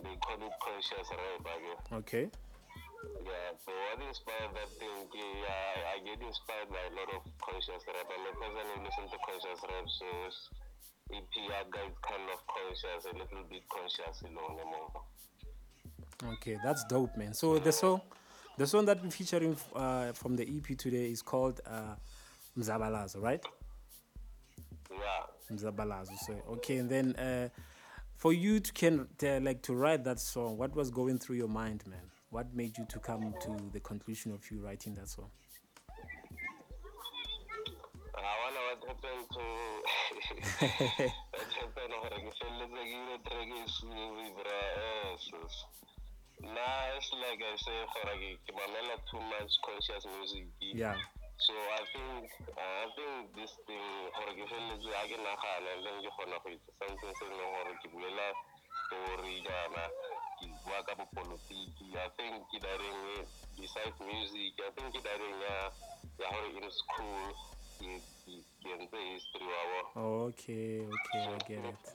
they 0.02 0.16
call 0.24 0.40
it 0.42 0.54
conscious 0.60 1.08
rap 1.10 1.46
again. 1.46 1.80
Okay. 2.00 2.26
Yeah, 3.24 3.52
so 3.64 3.70
what 3.72 4.00
inspired 4.08 4.52
that 4.56 4.70
thing? 4.80 4.96
Yeah, 5.12 5.92
I 5.92 6.00
get 6.04 6.20
inspired 6.24 6.68
by 6.72 6.80
a 6.88 6.92
lot 6.96 7.08
of 7.16 7.22
conscious 7.40 7.84
rap. 7.86 8.08
I'm 8.08 8.24
a 8.28 8.32
person 8.32 8.64
who 8.74 8.76
listen 8.84 9.06
to 9.12 9.18
conscious 9.28 9.60
rap, 9.60 9.86
so 9.88 10.08
it's- 11.10 11.22
EP 11.36 11.50
I 11.50 11.62
got 11.70 12.02
kind 12.02 12.28
of 12.32 12.40
conscious, 12.46 13.04
a 13.04 13.16
little 13.16 13.44
bit 13.48 13.62
conscious, 13.68 14.22
you 14.22 14.34
know, 14.34 14.48
more. 14.64 16.32
Okay, 16.34 16.58
that's 16.64 16.84
dope, 16.84 17.16
man. 17.16 17.34
So 17.34 17.58
the 17.58 17.72
song, 17.72 18.00
the 18.56 18.66
song 18.66 18.84
that 18.86 19.02
we're 19.02 19.10
featuring 19.10 19.56
uh, 19.74 20.12
from 20.12 20.36
the 20.36 20.44
EP 20.44 20.76
today 20.78 21.10
is 21.10 21.22
called 21.22 21.60
uh, 21.66 21.96
Mzabalazo, 22.58 23.20
right? 23.20 23.44
Yeah. 24.90 24.96
Mzabalazo. 25.52 26.16
So 26.26 26.34
okay, 26.52 26.78
and 26.78 26.88
then 26.88 27.16
uh, 27.16 27.48
for 28.16 28.32
you 28.32 28.60
to 28.60 28.72
can 28.72 29.08
uh, 29.22 29.40
like 29.40 29.62
to 29.62 29.74
write 29.74 30.04
that 30.04 30.20
song, 30.20 30.56
what 30.56 30.74
was 30.74 30.90
going 30.90 31.18
through 31.18 31.36
your 31.36 31.48
mind, 31.48 31.84
man? 31.86 32.10
What 32.30 32.54
made 32.54 32.78
you 32.78 32.86
to 32.88 32.98
come 32.98 33.34
to 33.42 33.70
the 33.72 33.80
conclusion 33.80 34.32
of 34.32 34.50
you 34.50 34.60
writing 34.64 34.94
that 34.94 35.08
song? 35.08 35.30
I 38.16 38.34
wonder 38.44 38.60
what 38.70 38.88
happened 38.88 39.26
to 39.34 39.40
what 40.54 41.50
happened 41.58 41.94
gore 42.02 42.18
ke 42.24 42.30
feleletse 42.38 42.82
ke 42.86 42.94
ile 42.94 43.16
track 43.26 43.50
e 43.58 43.62
sui 43.66 44.30
bra 44.36 44.60
Nah, 46.44 46.96
it's 46.96 47.10
like 47.22 47.42
I 47.42 47.56
say 47.56 47.80
gore 47.94 48.14
ke 48.22 48.30
ke 48.46 48.50
mamela 48.54 48.96
too 49.10 49.22
much 49.32 49.52
conscious 49.66 50.04
music. 50.06 50.46
Yeah. 50.60 50.94
So 51.38 51.54
I 51.54 51.82
think 51.90 52.30
I 52.54 52.86
think 52.94 53.34
this 53.34 53.52
thing 53.66 53.88
gore 54.14 54.32
ke 54.38 54.44
feleletse 54.46 54.90
a 54.94 55.02
ke 55.10 55.16
nagana 55.18 55.70
and 55.74 55.82
then 55.86 55.98
ke 56.06 56.10
kgona 56.14 56.38
go 56.38 56.48
itse 56.54 56.70
something 56.78 57.14
se 57.18 57.24
leng 57.26 57.50
gore 57.54 57.74
ke 57.82 57.86
bulela 57.90 58.28
story 58.86 59.42
jaana 59.42 59.84
ke 60.38 60.46
bua 60.62 60.78
ka 60.86 60.94
bopolotiki 60.94 61.86
i 61.98 62.08
think 62.14 62.34
besides 63.58 63.98
music 64.06 64.54
i 64.60 64.70
think 64.76 64.92
direng 65.02 65.40
ya 65.42 65.58
ya 66.20 66.28
in 66.58 66.70
school 66.70 67.34
okay, 69.96 70.80
okay, 70.80 71.28
I 71.28 71.38
get 71.48 71.64
it. 71.64 71.74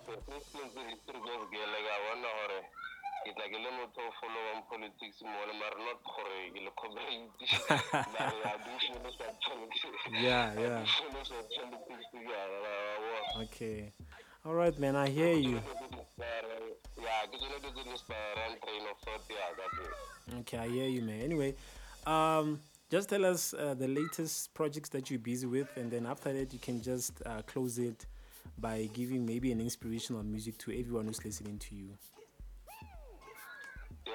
Yeah, 10.22 10.52
yeah. 10.60 10.86
Okay. 13.44 13.92
All 14.46 14.54
right, 14.54 14.78
man. 14.80 14.96
I 14.96 15.10
hear 15.10 15.34
you. 15.34 15.60
Okay, 20.40 20.58
I 20.58 20.68
hear 20.68 20.88
you, 20.88 21.02
man. 21.02 21.22
Anyway, 21.22 21.56
um, 22.06 22.60
just 22.90 23.10
tell 23.10 23.26
us 23.26 23.54
uh, 23.54 23.74
the 23.76 23.88
latest 23.88 24.54
projects 24.54 24.90
that 24.90 25.10
you're 25.10 25.20
busy 25.20 25.46
with, 25.48 25.68
and 25.78 25.92
then 25.92 26.06
after 26.06 26.34
that, 26.34 26.52
you 26.54 26.60
can 26.60 26.82
just 26.82 27.14
uh, 27.26 27.42
close 27.46 27.78
it 27.78 28.06
by 28.58 28.90
giving 28.94 29.26
maybe 29.26 29.52
an 29.52 29.62
inspirational 29.62 30.24
music 30.24 30.58
to 30.60 30.72
everyone 30.78 31.06
who's 31.06 31.24
listening 31.24 31.60
to 31.60 31.76
you. 31.76 31.90
Yeah. 34.08 34.14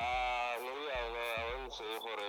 Ah, 0.00 0.54
maybe 0.60 0.84
I 0.92 1.00
I 1.00 1.58
won't 1.58 1.72
say 1.72 1.84
gore 2.04 2.28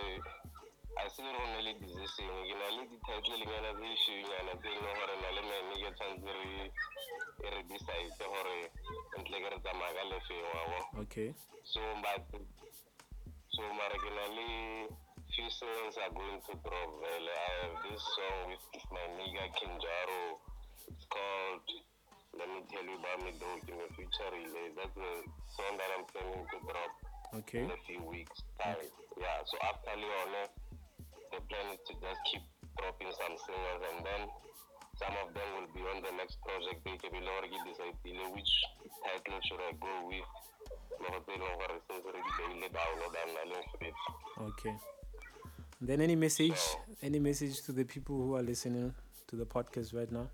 I 0.99 1.07
see 1.11 1.23
re 1.23 1.43
ne 1.53 1.59
le 1.67 1.73
busy 1.79 2.05
sengwe 2.15 2.43
ke 2.49 2.55
na 2.59 2.67
le 2.75 2.83
di-title 2.89 3.45
nyana 3.45 3.71
tse 3.79 3.89
šunyana 4.03 4.53
tse 4.59 4.69
e 4.69 4.79
leng 4.79 4.95
gore 4.99 5.15
na 5.21 5.29
le 5.35 5.41
mene 5.49 5.75
ke 5.83 5.89
tshwanetse 5.95 6.31
re 6.39 7.49
re 7.51 7.61
decide 7.69 8.11
gore 8.19 8.55
ntle 9.19 9.37
ke 9.43 9.49
re 9.53 9.57
tsamaya 9.63 9.93
ka 9.97 10.03
lefeng 10.11 10.43
wa 10.53 11.01
Okay. 11.03 11.33
so 11.63 11.79
but 12.03 12.41
so 13.53 13.61
na 13.61 13.85
le 14.37 14.87
few 15.33 15.49
songs 15.49 15.97
are 15.97 16.13
going 16.13 16.39
to 16.45 16.53
drop 16.61 16.89
vele 17.01 17.33
i 17.33 17.49
have 17.65 17.75
this 17.85 18.01
song 18.15 18.53
with 18.53 18.85
my 18.93 19.05
nigga 19.17 19.45
kinjaro 19.57 20.21
it's 20.89 21.05
called 21.09 21.65
let 22.37 22.47
me 22.53 22.61
tell 22.69 22.85
you 22.85 22.97
about 23.01 23.19
me 23.25 23.31
though 23.41 23.57
in 23.57 23.77
the 23.81 23.89
future 23.97 24.29
relay. 24.29 24.69
That's 24.77 24.93
the 24.93 25.11
song 25.57 25.73
that 25.81 25.89
i'm 25.97 26.05
planning 26.13 26.45
to 26.45 26.57
drop 26.69 26.91
Okay. 27.41 27.61
in 27.65 27.69
a 27.69 27.81
few 27.85 28.01
weeks 28.05 28.37
time. 28.61 28.85
Yeah 29.17 29.39
so 29.49 29.57
after 29.65 29.93
leone 29.97 30.45
the 31.33 31.39
plan 31.49 31.65
is 31.73 31.81
to 31.89 31.93
just 32.05 32.21
keep 32.29 32.45
dropping 32.77 33.09
some 33.17 33.35
singers 33.49 33.81
and 33.89 33.97
then 34.05 34.21
some 35.01 35.15
of 35.25 35.33
them 35.33 35.49
will 35.57 35.69
be 35.73 35.81
on 35.89 36.05
the 36.05 36.13
next 36.21 36.37
project 36.45 36.85
they 36.85 36.97
can 37.01 37.11
be 37.17 37.21
already 37.25 37.57
decided 37.65 37.97
which 38.33 38.53
title 39.05 39.41
should 39.45 39.61
i 39.65 39.73
go 39.81 39.93
with 40.05 40.29
Loko 41.01 41.19
tse 41.23 41.33
e 41.33 41.37
leng 41.39 41.55
gore 41.59 41.77
since 41.87 42.05
re 42.13 42.19
di 42.21 42.31
beile 42.37 42.67
download 42.75 43.15
and 43.21 43.31
na 43.35 43.43
leng 43.51 43.65
free 43.71 43.93
Okay. 44.47 44.75
Then 45.81 46.01
any 46.01 46.15
message, 46.15 46.59
any 47.01 47.19
message 47.19 47.61
to 47.63 47.71
the 47.71 47.85
people 47.85 48.15
who 48.17 48.35
are 48.35 48.41
listening 48.43 48.93
to 49.27 49.35
the 49.35 49.45
podcast 49.45 49.93
right 49.93 50.11
now? 50.11 50.27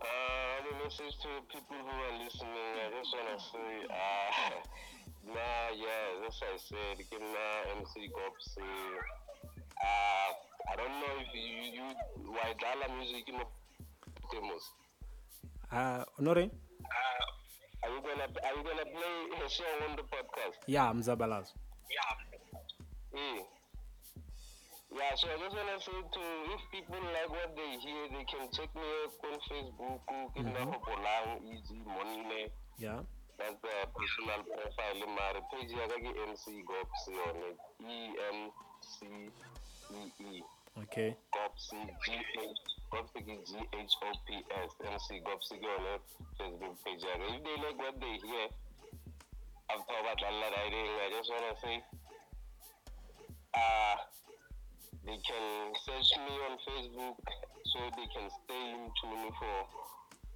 Uh, 0.00 0.60
any 0.60 0.72
message 0.84 1.12
to 1.20 1.28
people 1.52 1.76
who 1.76 1.92
are 1.92 2.16
listening? 2.24 2.72
I 2.80 2.88
just 2.96 3.12
want 3.12 3.28
to 3.36 3.44
say, 3.52 3.70
uh, 3.84 5.28
nah, 5.34 5.68
yeah, 5.76 6.24
as 6.28 6.40
I 6.40 6.56
said, 6.56 6.96
give 7.10 7.20
na 7.20 7.76
MC 7.80 8.08
Gops. 8.16 8.56
Uh, 8.56 10.28
I 10.72 10.76
don't 10.76 10.96
know 11.00 11.12
if 11.20 11.28
you, 11.34 11.72
you, 11.76 11.84
why 12.32 12.54
Dala 12.60 12.88
music 12.96 13.28
in 13.28 13.36
famous. 14.32 14.64
Uh, 15.70 16.04
Honore? 16.18 16.48
Are 17.84 17.90
you 17.90 18.00
gonna, 18.00 18.28
are 18.30 18.54
you 18.56 18.62
gonna 18.62 18.86
play 18.86 19.16
a 19.44 19.50
song 19.50 19.78
on 19.90 19.96
the 19.96 20.02
podcast? 20.02 20.56
Yeah, 20.66 20.92
Mzabalaz. 20.92 21.52
Mm. 23.14 23.42
Yeah, 24.94 25.14
so 25.16 25.28
I 25.28 25.36
just 25.42 25.56
wanna 25.56 25.80
say 25.80 25.98
to 25.98 26.22
if 26.54 26.62
people 26.70 27.02
like 27.12 27.30
what 27.30 27.56
they 27.56 27.78
hear, 27.80 28.08
they 28.12 28.24
can 28.24 28.46
check 28.52 28.70
me 28.74 28.82
out 28.82 29.12
on 29.24 29.38
Facebook, 29.48 30.34
Kina 30.34 30.62
Hopolang, 30.62 31.42
Easy 31.42 31.80
Monile. 31.84 32.50
Yeah. 32.78 33.00
That's 33.38 33.56
the 33.62 33.74
personal 33.90 34.44
profile 34.46 35.02
in 35.02 35.10
my 35.18 35.40
page. 35.50 35.74
I 35.74 35.88
got 35.88 36.28
MC 36.28 36.62
Gops 36.62 37.08
on 37.08 37.36
it. 37.50 37.58
E 37.82 38.14
M 38.30 38.50
C 38.80 39.06
E 39.90 40.22
E. 40.22 40.42
Okay. 40.82 41.16
Gopsy 41.34 41.76
G 42.06 42.12
H 42.12 42.71
Gopsy 42.92 43.24
G 43.24 43.56
H 43.72 43.94
O 44.04 44.12
P 44.28 44.44
S 44.52 44.70
MC 44.84 45.24
Gopsy 45.24 45.56
on 45.64 45.84
it 45.96 46.04
Facebook 46.36 46.76
page. 46.84 47.00
If 47.00 47.40
they 47.40 47.56
like 47.64 47.78
what 47.80 47.96
they 47.98 48.20
hear, 48.20 48.48
after 49.72 49.96
what 50.04 50.20
I 50.20 51.08
just 51.08 51.30
wanna 51.32 51.54
say 51.64 51.82
uh 53.54 53.96
they 55.06 55.18
can 55.24 55.72
search 55.84 56.10
me 56.20 56.34
on 56.44 56.58
Facebook 56.68 57.16
so 57.64 57.78
they 57.96 58.08
can 58.12 58.28
stay 58.28 58.64
in 58.76 58.84
tune 59.00 59.32
for 59.40 59.58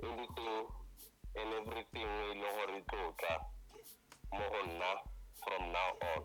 anything 0.08 0.64
and 1.36 1.48
everything 1.60 2.08
leng 2.08 2.40
gore 2.40 2.80
tlo 2.88 3.04
tla 3.20 3.36
mo 4.32 4.44
go 4.48 4.60
nna 4.64 4.90
from 5.44 5.62
now 5.76 5.90
on. 6.08 6.22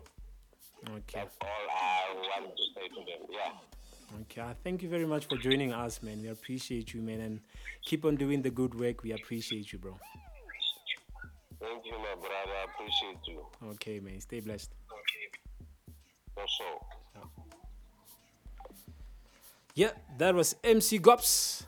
Okay. 0.96 1.12
That's 1.12 1.36
all 1.44 1.66
I 1.68 2.16
want 2.16 2.56
to 2.56 2.64
say 2.74 2.88
to 2.88 3.00
them. 3.04 3.22
Yeah. 3.28 3.81
Okay. 4.20 4.40
Uh, 4.40 4.54
thank 4.62 4.82
you 4.82 4.88
very 4.88 5.06
much 5.06 5.26
for 5.26 5.36
joining 5.36 5.72
us, 5.72 6.02
man. 6.02 6.20
We 6.20 6.28
appreciate 6.28 6.92
you, 6.92 7.00
man, 7.00 7.20
and 7.20 7.40
keep 7.84 8.04
on 8.04 8.16
doing 8.16 8.42
the 8.42 8.50
good 8.50 8.78
work. 8.78 9.02
We 9.02 9.12
appreciate 9.12 9.72
you, 9.72 9.78
bro. 9.78 9.98
Thank 11.60 11.86
you, 11.86 11.92
my 11.92 12.14
brother. 12.14 12.52
I 12.52 12.66
appreciate 12.74 13.26
you. 13.26 13.46
Okay, 13.72 14.00
man. 14.00 14.20
Stay 14.20 14.40
blessed. 14.40 14.70
For 16.34 16.44
sure. 16.48 16.80
Yeah, 19.74 19.92
that 20.18 20.34
was 20.34 20.54
MC 20.62 20.98
Gops 20.98 21.64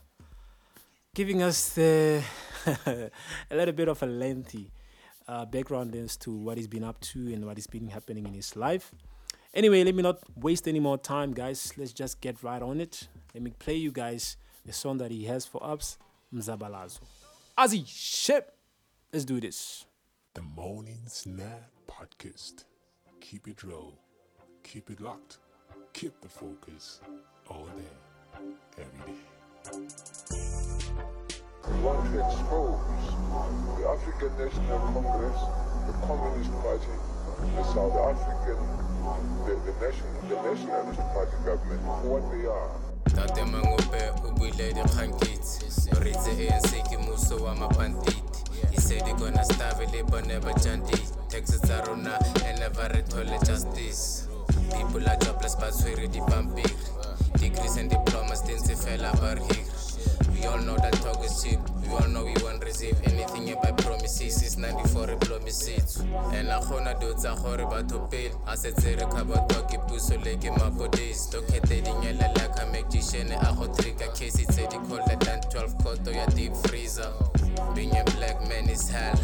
giving 1.14 1.42
us 1.42 1.70
the 1.70 2.22
a 2.86 3.10
little 3.50 3.72
bit 3.72 3.88
of 3.88 4.02
a 4.02 4.06
lengthy 4.06 4.70
uh, 5.26 5.46
background 5.46 5.94
as 5.94 6.16
to 6.18 6.30
what 6.30 6.58
he's 6.58 6.66
been 6.66 6.84
up 6.84 7.00
to 7.00 7.32
and 7.32 7.46
what 7.46 7.56
has 7.56 7.66
been 7.66 7.88
happening 7.88 8.26
in 8.26 8.34
his 8.34 8.56
life. 8.56 8.92
Anyway, 9.54 9.84
let 9.84 9.94
me 9.94 10.02
not 10.02 10.18
waste 10.34 10.66
any 10.66 10.80
more 10.80 10.98
time, 10.98 11.32
guys. 11.32 11.72
Let's 11.76 11.92
just 11.92 12.20
get 12.20 12.42
right 12.42 12.60
on 12.60 12.80
it. 12.80 13.06
Let 13.32 13.42
me 13.44 13.52
play 13.56 13.76
you 13.76 13.92
guys 13.92 14.36
the 14.66 14.72
song 14.72 14.98
that 14.98 15.12
he 15.12 15.26
has 15.26 15.46
for 15.46 15.64
us, 15.64 15.96
Mzabalazo. 16.34 16.98
Azi, 17.56 17.84
shit. 17.86 18.52
Let's 19.12 19.24
do 19.24 19.40
this. 19.40 19.86
The 20.34 20.42
Morning 20.42 21.02
Snack 21.06 21.70
Podcast. 21.88 22.64
Keep 23.20 23.46
it 23.46 23.62
raw. 23.62 23.92
Keep 24.64 24.90
it 24.90 25.00
locked. 25.00 25.38
Keep 25.92 26.20
the 26.20 26.28
focus. 26.28 27.00
All 27.48 27.68
day. 27.76 28.50
Every 28.76 29.14
day. 29.14 29.20
want 31.80 32.04
to 32.10 32.18
expose 32.26 32.80
the 33.78 33.88
African 33.88 34.36
National 34.36 34.78
Congress, 34.92 35.40
the 35.86 35.92
Communist 36.06 36.50
Party, 36.60 37.13
the 37.56 37.64
South 37.74 37.96
African, 37.96 38.58
the, 39.46 39.54
the, 39.66 39.74
Nation, 39.86 40.06
the 40.28 40.36
Nationalist 40.42 41.00
Party 41.12 41.36
government 41.44 41.82
for 41.82 42.20
what 42.20 42.30
they 42.32 42.46
are. 42.46 42.70
tate 43.14 43.44
mangope 43.44 44.02
o 44.24 44.32
buile 44.32 44.72
dikgankitse 44.72 45.90
o 45.92 46.00
ritse 46.00 46.48
anc 46.50 46.88
ke 46.88 46.98
moso 46.98 47.36
wa 47.44 47.54
mapantiti 47.54 48.22
e 48.72 48.80
said 48.80 49.06
e 49.08 49.12
gonna 49.12 49.44
stave 49.44 49.86
le 49.92 50.02
bone 50.02 50.40
ba 50.40 50.52
jandit 50.54 51.04
taxi 51.28 51.58
tsa 51.58 51.84
rona 51.86 52.18
e 52.48 52.58
never 52.58 52.88
re 52.92 53.02
thole 53.02 53.38
justice. 53.46 54.28
People 54.70 55.08
are 55.08 55.16
jobless 55.16 55.56
ba 55.56 55.70
tshwere 55.70 56.08
dipampiri. 56.08 56.74
Degrees 57.38 57.76
and 57.76 57.90
diplomas 57.90 58.42
di 58.46 58.54
ntse 58.54 58.76
fela 58.76 59.12
ba 59.20 59.34
re 59.34 59.64
We 60.32 60.46
all 60.46 60.58
know 60.58 60.76
that 60.76 60.92
talk 61.02 61.24
is 61.24 61.42
cheap. 61.42 61.60
All 61.94 62.08
know 62.08 62.24
we 62.24 62.34
won't 62.42 62.62
receive 62.64 62.96
anything 63.04 63.54
by 63.62 63.70
promises. 63.72 64.34
Since 64.34 64.56
94 64.58 65.06
re 65.06 65.16
promises. 65.16 66.00
And 66.32 66.48
a 66.48 66.58
gona 66.60 66.98
do 67.00 67.14
tsa 67.14 67.36
gore 67.40 67.66
batho 67.70 68.10
pele 68.10 68.34
a 68.46 68.56
setse 68.56 68.96
re 68.98 69.06
kgabatwa 69.06 69.62
ke 69.70 69.78
puso 69.86 70.16
le 70.24 70.36
ke 70.36 70.50
mapodisi 70.58 71.30
tokete 71.30 71.82
dinyelela 71.82 72.56
ka 72.56 72.66
magician. 72.66 73.30
A 73.32 73.54
go 73.54 73.72
trigger 73.74 74.10
case 74.12 74.44
tse 74.46 74.66
di 74.68 74.78
colder 74.88 75.16
than 75.20 75.40
12 75.50 75.78
koto 75.82 76.10
oh, 76.10 76.14
ya 76.14 76.26
deep 76.26 76.54
freezer. 76.66 77.12
Being 77.74 77.96
a 77.96 78.04
black 78.16 78.40
man 78.48 78.68
is 78.68 78.88
hell. 78.88 79.18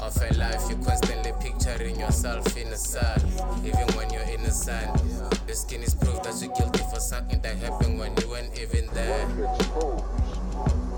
Of 0.00 0.20
a 0.20 0.34
life 0.34 0.68
you 0.68 0.76
constantly 0.84 1.32
picturing 1.40 1.98
yourself 1.98 2.56
in 2.56 2.68
the 2.68 2.76
sun. 2.76 3.20
Even 3.64 3.88
when 3.96 4.12
you're 4.12 4.28
in 4.28 4.42
the 4.42 5.54
skin 5.54 5.82
is 5.82 5.94
proof 5.94 6.22
that 6.22 6.34
you're 6.42 6.52
guilty 6.54 6.82
for 6.92 7.00
something 7.00 7.40
that 7.40 7.56
happened 7.56 7.98
when 7.98 8.12
you 8.20 8.28
weren't 8.28 8.58
even 8.58 8.86
there 8.92 9.26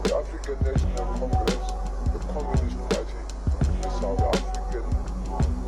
the 0.02 0.16
African 0.16 0.56
National 0.64 1.06
Congress, 1.18 1.66
the 2.12 2.18
Communist 2.32 2.78
Party, 2.90 3.20
the 3.82 3.90
South 4.00 4.20
African, 4.20 4.86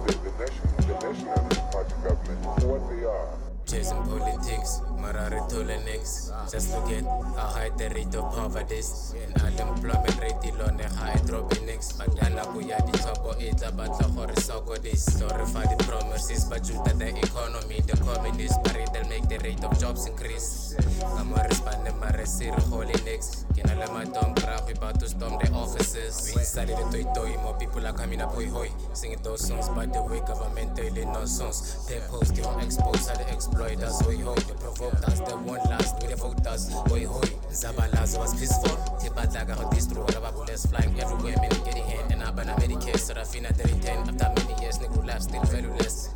the, 0.06 0.12
the, 0.12 0.32
Nation, 0.38 0.68
the 0.76 0.94
Nationalist 0.94 1.60
Party 1.72 1.94
government 2.02 2.64
what 2.64 2.90
they 2.90 3.04
are. 3.04 3.47
Chasing 3.68 4.02
politics, 4.04 4.80
Marari 4.96 5.44
Tole 5.50 5.76
next. 5.84 6.32
Just 6.50 6.72
look 6.72 6.90
at 6.90 7.04
how 7.04 7.52
high 7.52 7.70
the 7.76 7.90
rate 7.90 8.14
of 8.14 8.32
poverty. 8.32 8.80
And 9.20 9.42
unemployment 9.42 10.16
rate 10.20 10.40
ilone 10.48 10.88
high 10.96 11.20
dropping 11.26 11.66
next. 11.66 11.98
Badala 11.98 12.48
kuya 12.48 12.80
di 12.86 12.96
topo 12.98 13.36
ita 13.36 13.70
batla 13.76 14.08
hore 14.16 14.34
soko 14.40 14.76
this. 14.76 15.04
Sorry 15.04 15.44
for 15.44 15.68
the 15.68 15.76
promises, 15.84 16.44
but 16.46 16.64
you 16.68 16.80
the 16.84 17.08
economy, 17.20 17.80
the 17.84 17.96
communist, 18.00 18.56
but 18.64 18.72
they'll 18.92 19.08
make 19.08 19.28
the 19.28 19.38
rate 19.44 19.62
of 19.62 19.78
jobs 19.78 20.06
increase. 20.06 20.74
Kamar 21.00 21.44
respond 21.48 21.84
mare 22.00 22.24
sir 22.24 22.52
holy 22.72 22.96
next. 23.04 23.44
Kina 23.54 23.74
le 23.76 23.86
madom 23.92 24.34
bra 24.34 24.56
we 24.66 24.72
about 24.72 24.98
to 25.00 25.08
storm 25.08 25.36
the 25.42 25.50
offices. 25.52 26.32
We 26.34 26.42
started 26.42 26.76
the 26.76 27.04
toy 27.04 27.04
toy, 27.14 27.36
more 27.42 27.54
people 27.58 27.86
are 27.86 27.92
coming 27.92 28.22
up 28.22 28.32
hoi 28.32 28.48
hoi. 28.48 28.70
Singing 28.94 29.20
those 29.22 29.46
songs, 29.46 29.68
by 29.68 29.86
the 29.86 30.02
way, 30.02 30.20
government 30.20 30.74
daily 30.74 31.04
nonsense. 31.04 31.86
They 31.86 32.00
post, 32.08 32.38
won't 32.40 32.64
expose 32.64 33.08
how 33.08 33.16
they 33.16 33.30
exploit 33.58 33.82
us. 33.82 34.00
Hoi 34.00 34.16
they 34.16 34.54
provoked 34.54 35.04
us, 35.04 35.20
they 35.20 35.34
won't 35.34 35.64
last, 35.70 36.00
we 36.00 36.08
they 36.08 36.14
us. 36.46 36.72
Hoi 36.72 37.04
hoi, 37.04 37.28
Zabalaza 37.50 38.18
was 38.18 38.38
peaceful. 38.38 38.76
Tibataga 38.98 39.54
ho 39.54 39.68
distro, 39.70 40.06
rubber 40.14 40.32
bullets 40.32 40.66
flying 40.66 40.98
everywhere, 41.00 41.34
many 41.40 41.64
getting 41.64 41.84
hand 41.84 42.12
and 42.12 42.22
and 42.22 42.36
Medicare. 42.60 42.98
Serafina 42.98 43.52
310, 43.52 44.14
after 44.14 44.48
many 44.48 44.62
years, 44.62 44.78
nigga 44.78 45.06
life 45.06 45.22
still 45.22 45.42
valueless. 45.44 46.10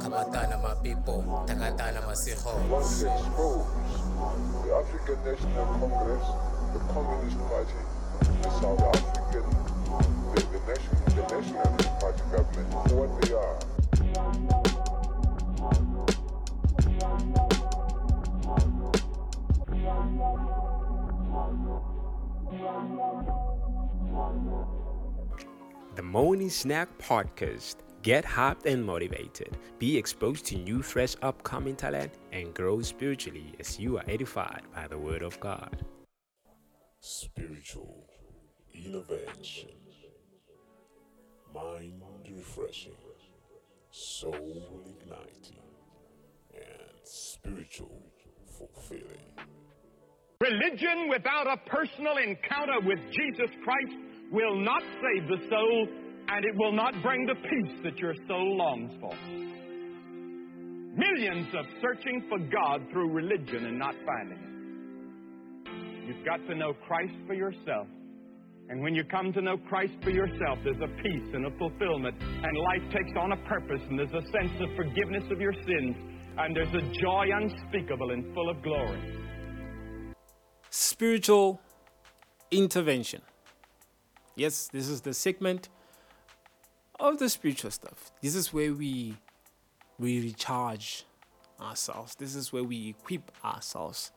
Kabatana 0.00 0.62
my 0.62 0.74
people, 0.82 1.44
Takatana 1.46 2.06
my 2.06 2.14
siho. 2.14 2.52
Once 2.68 3.02
exposed, 3.02 3.68
the 4.64 4.74
African 4.74 5.18
National 5.24 5.66
Congress, 5.80 6.26
the 6.72 6.80
Communist 6.92 7.38
Party, 7.50 7.80
the 8.42 8.50
South 8.60 8.80
African, 8.80 9.44
the, 10.34 10.40
the, 10.40 10.60
National, 10.66 11.04
the 11.16 11.22
Nationalist 11.22 12.00
Party 12.00 12.22
government, 12.32 12.92
what 12.92 13.10
they 13.22 13.34
are. 13.34 14.61
The 25.96 26.02
Morning 26.02 26.48
Snack 26.48 26.96
Podcast. 26.98 27.76
Get 28.02 28.24
hyped 28.24 28.66
and 28.66 28.84
motivated. 28.84 29.58
Be 29.80 29.98
exposed 29.98 30.44
to 30.46 30.56
new, 30.56 30.80
fresh, 30.80 31.16
upcoming 31.22 31.74
talent 31.74 32.12
and 32.30 32.54
grow 32.54 32.80
spiritually 32.82 33.54
as 33.58 33.80
you 33.80 33.98
are 33.98 34.04
edified 34.06 34.62
by 34.72 34.86
the 34.86 34.96
Word 34.96 35.22
of 35.22 35.40
God. 35.40 35.84
Spiritual 37.00 38.06
innovation, 38.72 39.70
mind 41.52 42.00
refreshing, 42.30 42.92
soul 43.90 44.84
igniting, 44.86 45.64
and 46.54 46.94
spiritual 47.02 48.06
fulfilling. 48.46 49.34
Religion 50.42 51.08
without 51.08 51.46
a 51.46 51.56
personal 51.70 52.16
encounter 52.16 52.80
with 52.84 52.98
Jesus 53.14 53.54
Christ 53.62 53.94
will 54.32 54.58
not 54.58 54.82
save 54.82 55.28
the 55.28 55.38
soul 55.48 55.86
and 56.28 56.44
it 56.44 56.56
will 56.56 56.72
not 56.72 57.00
bring 57.00 57.24
the 57.26 57.36
peace 57.36 57.80
that 57.84 57.96
your 57.98 58.14
soul 58.26 58.56
longs 58.56 58.90
for. 59.00 59.14
Millions 60.98 61.46
of 61.54 61.64
searching 61.80 62.24
for 62.28 62.38
God 62.38 62.82
through 62.90 63.12
religion 63.12 63.66
and 63.66 63.78
not 63.78 63.94
finding 64.04 64.38
it. 64.38 66.08
You've 66.08 66.26
got 66.26 66.44
to 66.48 66.56
know 66.56 66.74
Christ 66.88 67.14
for 67.28 67.34
yourself. 67.34 67.86
And 68.68 68.82
when 68.82 68.96
you 68.96 69.04
come 69.04 69.32
to 69.34 69.42
know 69.42 69.58
Christ 69.68 69.94
for 70.02 70.10
yourself, 70.10 70.58
there's 70.64 70.82
a 70.82 71.02
peace 71.02 71.34
and 71.34 71.46
a 71.46 71.50
fulfillment, 71.56 72.16
and 72.20 72.58
life 72.58 72.90
takes 72.90 73.16
on 73.16 73.30
a 73.30 73.36
purpose, 73.48 73.82
and 73.88 73.96
there's 73.96 74.10
a 74.10 74.26
sense 74.32 74.60
of 74.60 74.74
forgiveness 74.74 75.24
of 75.30 75.40
your 75.40 75.52
sins, 75.52 75.94
and 76.38 76.56
there's 76.56 76.74
a 76.74 77.00
joy 77.00 77.26
unspeakable 77.32 78.10
and 78.10 78.34
full 78.34 78.50
of 78.50 78.60
glory. 78.62 79.21
Spiritual 80.72 81.60
intervention. 82.50 83.20
Yes, 84.34 84.68
this 84.72 84.88
is 84.88 85.02
the 85.02 85.12
segment 85.12 85.68
of 86.98 87.18
the 87.18 87.28
spiritual 87.28 87.70
stuff. 87.70 88.10
This 88.22 88.34
is 88.34 88.54
where 88.54 88.72
we 88.72 89.14
we 89.98 90.22
recharge 90.22 91.04
ourselves. 91.60 92.14
This 92.14 92.34
is 92.34 92.54
where 92.54 92.64
we 92.64 92.88
equip 92.88 93.30
ourselves 93.44 94.12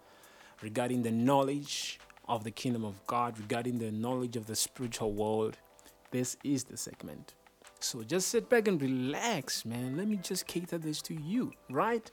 regarding 0.61 1.03
the 1.03 1.11
knowledge 1.11 1.99
of 2.29 2.45
the 2.45 2.51
kingdom 2.51 2.85
of 2.85 3.05
God, 3.05 3.37
regarding 3.37 3.77
the 3.77 3.91
knowledge 3.91 4.37
of 4.37 4.45
the 4.45 4.55
spiritual 4.55 5.11
world. 5.11 5.57
This 6.11 6.37
is 6.45 6.63
the 6.63 6.77
segment. 6.77 7.33
So 7.81 8.01
just 8.01 8.29
sit 8.29 8.49
back 8.49 8.69
and 8.69 8.81
relax, 8.81 9.65
man. 9.65 9.97
Let 9.97 10.07
me 10.07 10.15
just 10.23 10.47
cater 10.47 10.77
this 10.77 11.01
to 11.03 11.13
you, 11.13 11.51
right? 11.69 12.09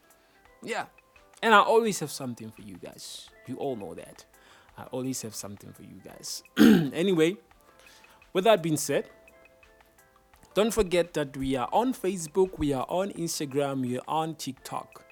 Yeah. 0.63 0.87
And 1.45 1.55
I 1.55 1.61
always 1.61 2.01
have 2.01 2.11
something 2.11 2.51
for 2.51 2.63
you 2.63 2.75
guys. 2.75 3.29
You 3.47 3.57
all 3.57 3.77
know 3.77 3.95
that. 3.95 4.25
I 4.77 4.85
always 4.85 5.23
have 5.23 5.35
something 5.35 5.73
for 5.73 5.83
you 5.83 6.01
guys. 6.05 6.43
anyway, 6.59 7.37
with 8.33 8.45
that 8.45 8.63
being 8.63 8.77
said, 8.77 9.09
don't 10.55 10.71
forget 10.71 11.15
that 11.15 11.37
we 11.37 11.57
are 11.57 11.69
on 11.73 11.95
Facebook, 11.95 12.59
we 12.59 12.73
are 12.73 12.87
on 12.89 13.11
Instagram, 13.13 13.81
we 13.81 13.99
are 13.99 14.05
on 14.09 14.35
TikTok 14.35 15.05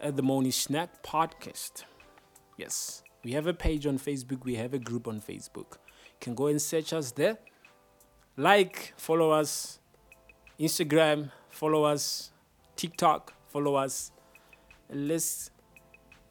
at 0.00 0.16
the 0.16 0.22
Morning 0.22 0.52
Snack 0.52 1.02
Podcast. 1.02 1.84
Yes, 2.56 3.02
we 3.24 3.32
have 3.32 3.46
a 3.46 3.54
page 3.54 3.86
on 3.86 3.98
Facebook, 3.98 4.44
we 4.44 4.56
have 4.56 4.74
a 4.74 4.78
group 4.78 5.06
on 5.06 5.20
Facebook. 5.20 5.76
You 5.76 6.20
can 6.20 6.34
go 6.34 6.46
and 6.48 6.60
search 6.60 6.92
us 6.92 7.12
there. 7.12 7.38
Like, 8.36 8.94
follow 8.96 9.30
us, 9.30 9.78
Instagram, 10.58 11.30
follow 11.50 11.84
us, 11.84 12.32
TikTok, 12.76 13.34
follow 13.48 13.74
us. 13.74 14.10
And 14.88 15.08
let's, 15.08 15.50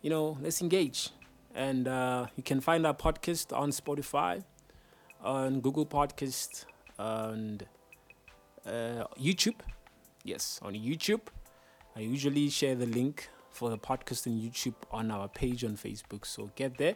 you 0.01 0.09
know, 0.09 0.37
let's 0.41 0.61
engage. 0.61 1.11
And 1.53 1.87
uh, 1.87 2.27
you 2.35 2.43
can 2.43 2.61
find 2.61 2.85
our 2.87 2.93
podcast 2.93 3.55
on 3.55 3.71
Spotify, 3.71 4.43
on 5.21 5.59
Google 5.59 5.85
Podcast, 5.85 6.65
and 6.97 7.65
uh, 8.65 9.05
YouTube. 9.19 9.59
Yes, 10.23 10.59
on 10.61 10.73
YouTube. 10.73 11.21
I 11.95 12.01
usually 12.01 12.49
share 12.49 12.75
the 12.75 12.85
link 12.85 13.29
for 13.51 13.69
the 13.69 13.77
podcast 13.77 14.27
on 14.27 14.39
YouTube 14.39 14.75
on 14.91 15.11
our 15.11 15.27
page 15.27 15.63
on 15.63 15.75
Facebook. 15.75 16.25
So 16.25 16.51
get 16.55 16.77
there 16.77 16.95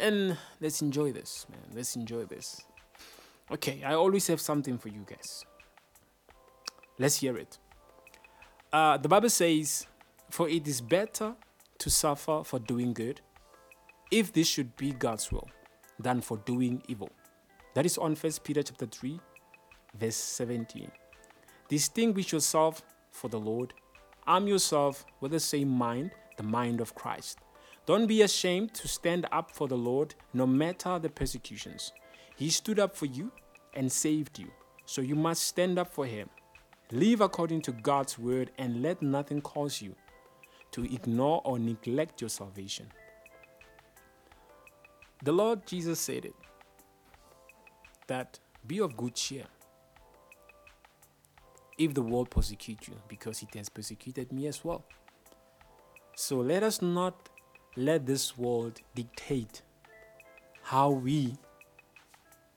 and 0.00 0.36
let's 0.60 0.82
enjoy 0.82 1.12
this, 1.12 1.46
man. 1.50 1.60
Let's 1.74 1.94
enjoy 1.94 2.24
this. 2.24 2.62
Okay, 3.52 3.82
I 3.84 3.94
always 3.94 4.26
have 4.28 4.40
something 4.40 4.78
for 4.78 4.88
you 4.88 5.04
guys. 5.06 5.44
Let's 6.98 7.16
hear 7.16 7.36
it. 7.36 7.58
Uh, 8.72 8.96
the 8.96 9.08
Bible 9.08 9.30
says, 9.30 9.86
For 10.30 10.48
it 10.48 10.66
is 10.66 10.80
better 10.80 11.34
to 11.80 11.90
suffer 11.90 12.42
for 12.44 12.58
doing 12.58 12.92
good, 12.92 13.20
if 14.10 14.32
this 14.32 14.46
should 14.46 14.76
be 14.76 14.92
God's 14.92 15.32
will, 15.32 15.48
than 15.98 16.20
for 16.20 16.36
doing 16.38 16.82
evil. 16.88 17.10
That 17.74 17.86
is 17.86 17.98
on 17.98 18.14
First 18.14 18.44
Peter 18.44 18.62
chapter 18.62 18.86
3, 18.86 19.18
verse 19.98 20.16
17. 20.16 20.90
Distinguish 21.68 22.32
yourself 22.32 22.82
for 23.10 23.28
the 23.28 23.40
Lord. 23.40 23.72
Arm 24.26 24.46
yourself 24.46 25.06
with 25.20 25.32
the 25.32 25.40
same 25.40 25.68
mind, 25.68 26.10
the 26.36 26.42
mind 26.42 26.80
of 26.80 26.94
Christ. 26.94 27.38
Don't 27.86 28.06
be 28.06 28.22
ashamed 28.22 28.74
to 28.74 28.86
stand 28.86 29.26
up 29.32 29.50
for 29.50 29.66
the 29.66 29.76
Lord 29.76 30.14
no 30.34 30.46
matter 30.46 30.98
the 30.98 31.08
persecutions. 31.08 31.92
He 32.36 32.50
stood 32.50 32.78
up 32.78 32.94
for 32.94 33.06
you 33.06 33.32
and 33.74 33.90
saved 33.90 34.38
you, 34.38 34.50
so 34.84 35.00
you 35.00 35.14
must 35.14 35.44
stand 35.44 35.78
up 35.78 35.92
for 35.92 36.04
him. 36.04 36.28
Live 36.92 37.20
according 37.20 37.62
to 37.62 37.72
God's 37.72 38.18
word 38.18 38.50
and 38.58 38.82
let 38.82 39.00
nothing 39.00 39.40
cause 39.40 39.80
you 39.80 39.94
to 40.72 40.84
ignore 40.84 41.40
or 41.44 41.58
neglect 41.58 42.20
your 42.20 42.30
salvation. 42.30 42.86
The 45.22 45.32
Lord 45.32 45.66
Jesus 45.66 46.00
said 46.00 46.24
it 46.24 46.34
that 48.06 48.38
be 48.66 48.80
of 48.80 48.96
good 48.96 49.14
cheer 49.14 49.44
if 51.78 51.94
the 51.94 52.02
world 52.02 52.28
persecute 52.28 52.88
you, 52.88 52.94
because 53.08 53.42
it 53.42 53.54
has 53.54 53.70
persecuted 53.70 54.30
me 54.32 54.46
as 54.46 54.62
well. 54.62 54.84
So 56.14 56.36
let 56.36 56.62
us 56.62 56.82
not 56.82 57.30
let 57.74 58.04
this 58.04 58.36
world 58.36 58.80
dictate 58.94 59.62
how 60.62 60.90
we 60.90 61.34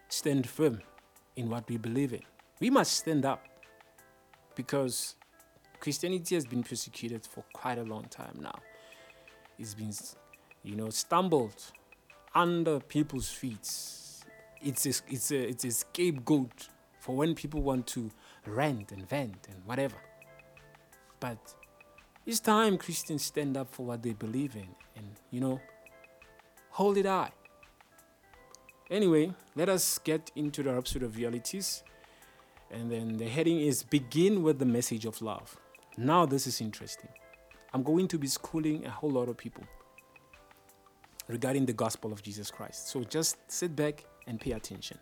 stand 0.10 0.48
firm 0.48 0.82
in 1.38 1.50
what 1.50 1.70
we 1.70 1.78
believe 1.78 2.12
in. 2.14 2.22
We 2.60 2.70
must 2.70 2.98
stand 2.98 3.26
up 3.26 3.46
because 4.56 5.16
Christianity 5.84 6.36
has 6.36 6.46
been 6.46 6.64
persecuted 6.64 7.26
for 7.26 7.44
quite 7.52 7.78
a 7.78 7.84
long 7.84 8.06
time 8.06 8.40
now. 8.40 8.58
It's 9.60 9.74
been, 9.74 9.92
you 10.64 10.78
know, 10.78 10.90
stumbled 10.90 11.62
under 12.34 12.80
people's 12.80 13.30
feet. 13.30 13.70
It's 14.62 14.86
a, 14.86 14.94
it's 15.10 15.32
a, 15.32 15.50
it's 15.50 15.66
a 15.66 15.72
scapegoat 15.72 16.70
for 17.02 17.18
when 17.18 17.36
people 17.36 17.62
want 17.62 17.86
to 17.88 18.10
rant 18.48 18.94
and 18.94 19.10
vent 19.10 19.50
and 19.52 19.58
whatever. 19.66 19.98
But 21.20 21.54
it's 22.26 22.40
time 22.40 22.78
Christians 22.78 23.26
stand 23.26 23.58
up 23.58 23.70
for 23.70 23.86
what 23.86 24.04
they 24.04 24.14
believe 24.14 24.56
in 24.56 24.70
and, 24.96 25.10
you 25.32 25.42
know, 25.42 25.60
hold 26.70 26.96
it 26.96 27.06
high. 27.06 27.32
Anyway, 28.90 29.34
let 29.54 29.68
us 29.68 29.98
get 29.98 30.32
into 30.34 30.64
the 30.64 30.72
absolute 30.72 31.14
realities. 31.18 31.84
And 32.72 32.90
then 32.90 33.18
the 33.18 33.28
heading 33.28 33.60
is 33.60 33.84
Begin 33.84 34.44
with 34.44 34.60
the 34.60 34.66
Message 34.66 35.04
of 35.04 35.22
Love. 35.22 35.58
Now, 35.98 36.26
this 36.26 36.48
is 36.48 36.60
interesting. 36.60 37.10
I'm 37.74 37.84
going 37.84 38.08
to 38.08 38.18
be 38.18 38.28
schooling 38.28 38.86
a 38.86 38.90
whole 38.90 39.12
lot 39.12 39.30
of 39.30 39.38
people 39.38 39.64
regarding 41.28 41.66
the 41.66 41.74
gospel 41.74 42.12
of 42.12 42.24
Jesus 42.24 42.50
Christ. 42.50 42.90
So 42.90 43.04
just 43.04 43.38
sit 43.52 43.76
back 43.76 44.04
and 44.28 44.40
pay 44.40 44.52
attention. 44.52 44.98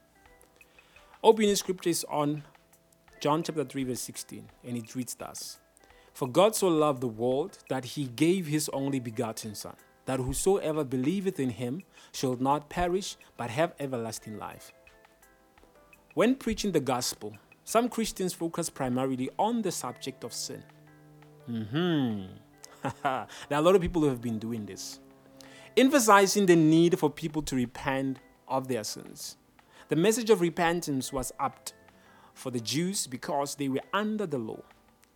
Opening 1.24 1.56
scripture 1.56 1.90
is 1.90 2.06
on 2.10 2.44
John 3.22 3.44
chapter 3.44 3.64
3, 3.64 3.84
verse 3.86 4.02
16, 4.02 4.50
and 4.68 4.78
it 4.78 4.96
reads 4.96 5.16
thus 5.16 5.60
For 6.14 6.28
God 6.28 6.56
so 6.56 6.68
loved 6.68 7.02
the 7.02 7.08
world 7.08 7.60
that 7.70 7.86
he 7.86 8.06
gave 8.08 8.48
his 8.48 8.70
only 8.74 9.00
begotten 9.00 9.56
Son, 9.56 9.76
that 10.06 10.20
whosoever 10.20 10.84
believeth 10.84 11.40
in 11.40 11.52
him 11.52 11.84
shall 12.12 12.36
not 12.36 12.70
perish, 12.70 13.18
but 13.38 13.50
have 13.50 13.74
everlasting 13.80 14.38
life. 14.38 14.74
When 16.16 16.36
preaching 16.36 16.72
the 16.72 16.80
gospel, 16.80 17.34
some 17.64 17.88
Christians 17.88 18.34
focus 18.34 18.70
primarily 18.70 19.30
on 19.38 19.62
the 19.62 19.72
subject 19.72 20.24
of 20.24 20.34
sin. 20.34 20.64
Hmm 21.46 22.24
there 22.84 22.94
are 23.04 23.28
a 23.52 23.62
lot 23.62 23.76
of 23.76 23.82
people 23.82 24.02
who 24.02 24.08
have 24.08 24.22
been 24.22 24.40
doing 24.40 24.66
this, 24.66 25.00
emphasizing 25.78 26.46
the 26.46 26.56
need 26.56 26.98
for 26.98 27.10
people 27.10 27.42
to 27.44 27.56
repent 27.56 28.18
of 28.48 28.68
their 28.68 28.84
sins. 28.84 29.38
The 29.90 29.96
message 29.96 30.30
of 30.30 30.42
repentance 30.42 31.14
was 31.14 31.32
apt 31.40 31.74
for 32.34 32.50
the 32.50 32.60
Jews 32.60 33.08
because 33.08 33.56
they 33.56 33.70
were 33.70 33.82
under 33.94 34.26
the 34.26 34.38
law. 34.38 34.62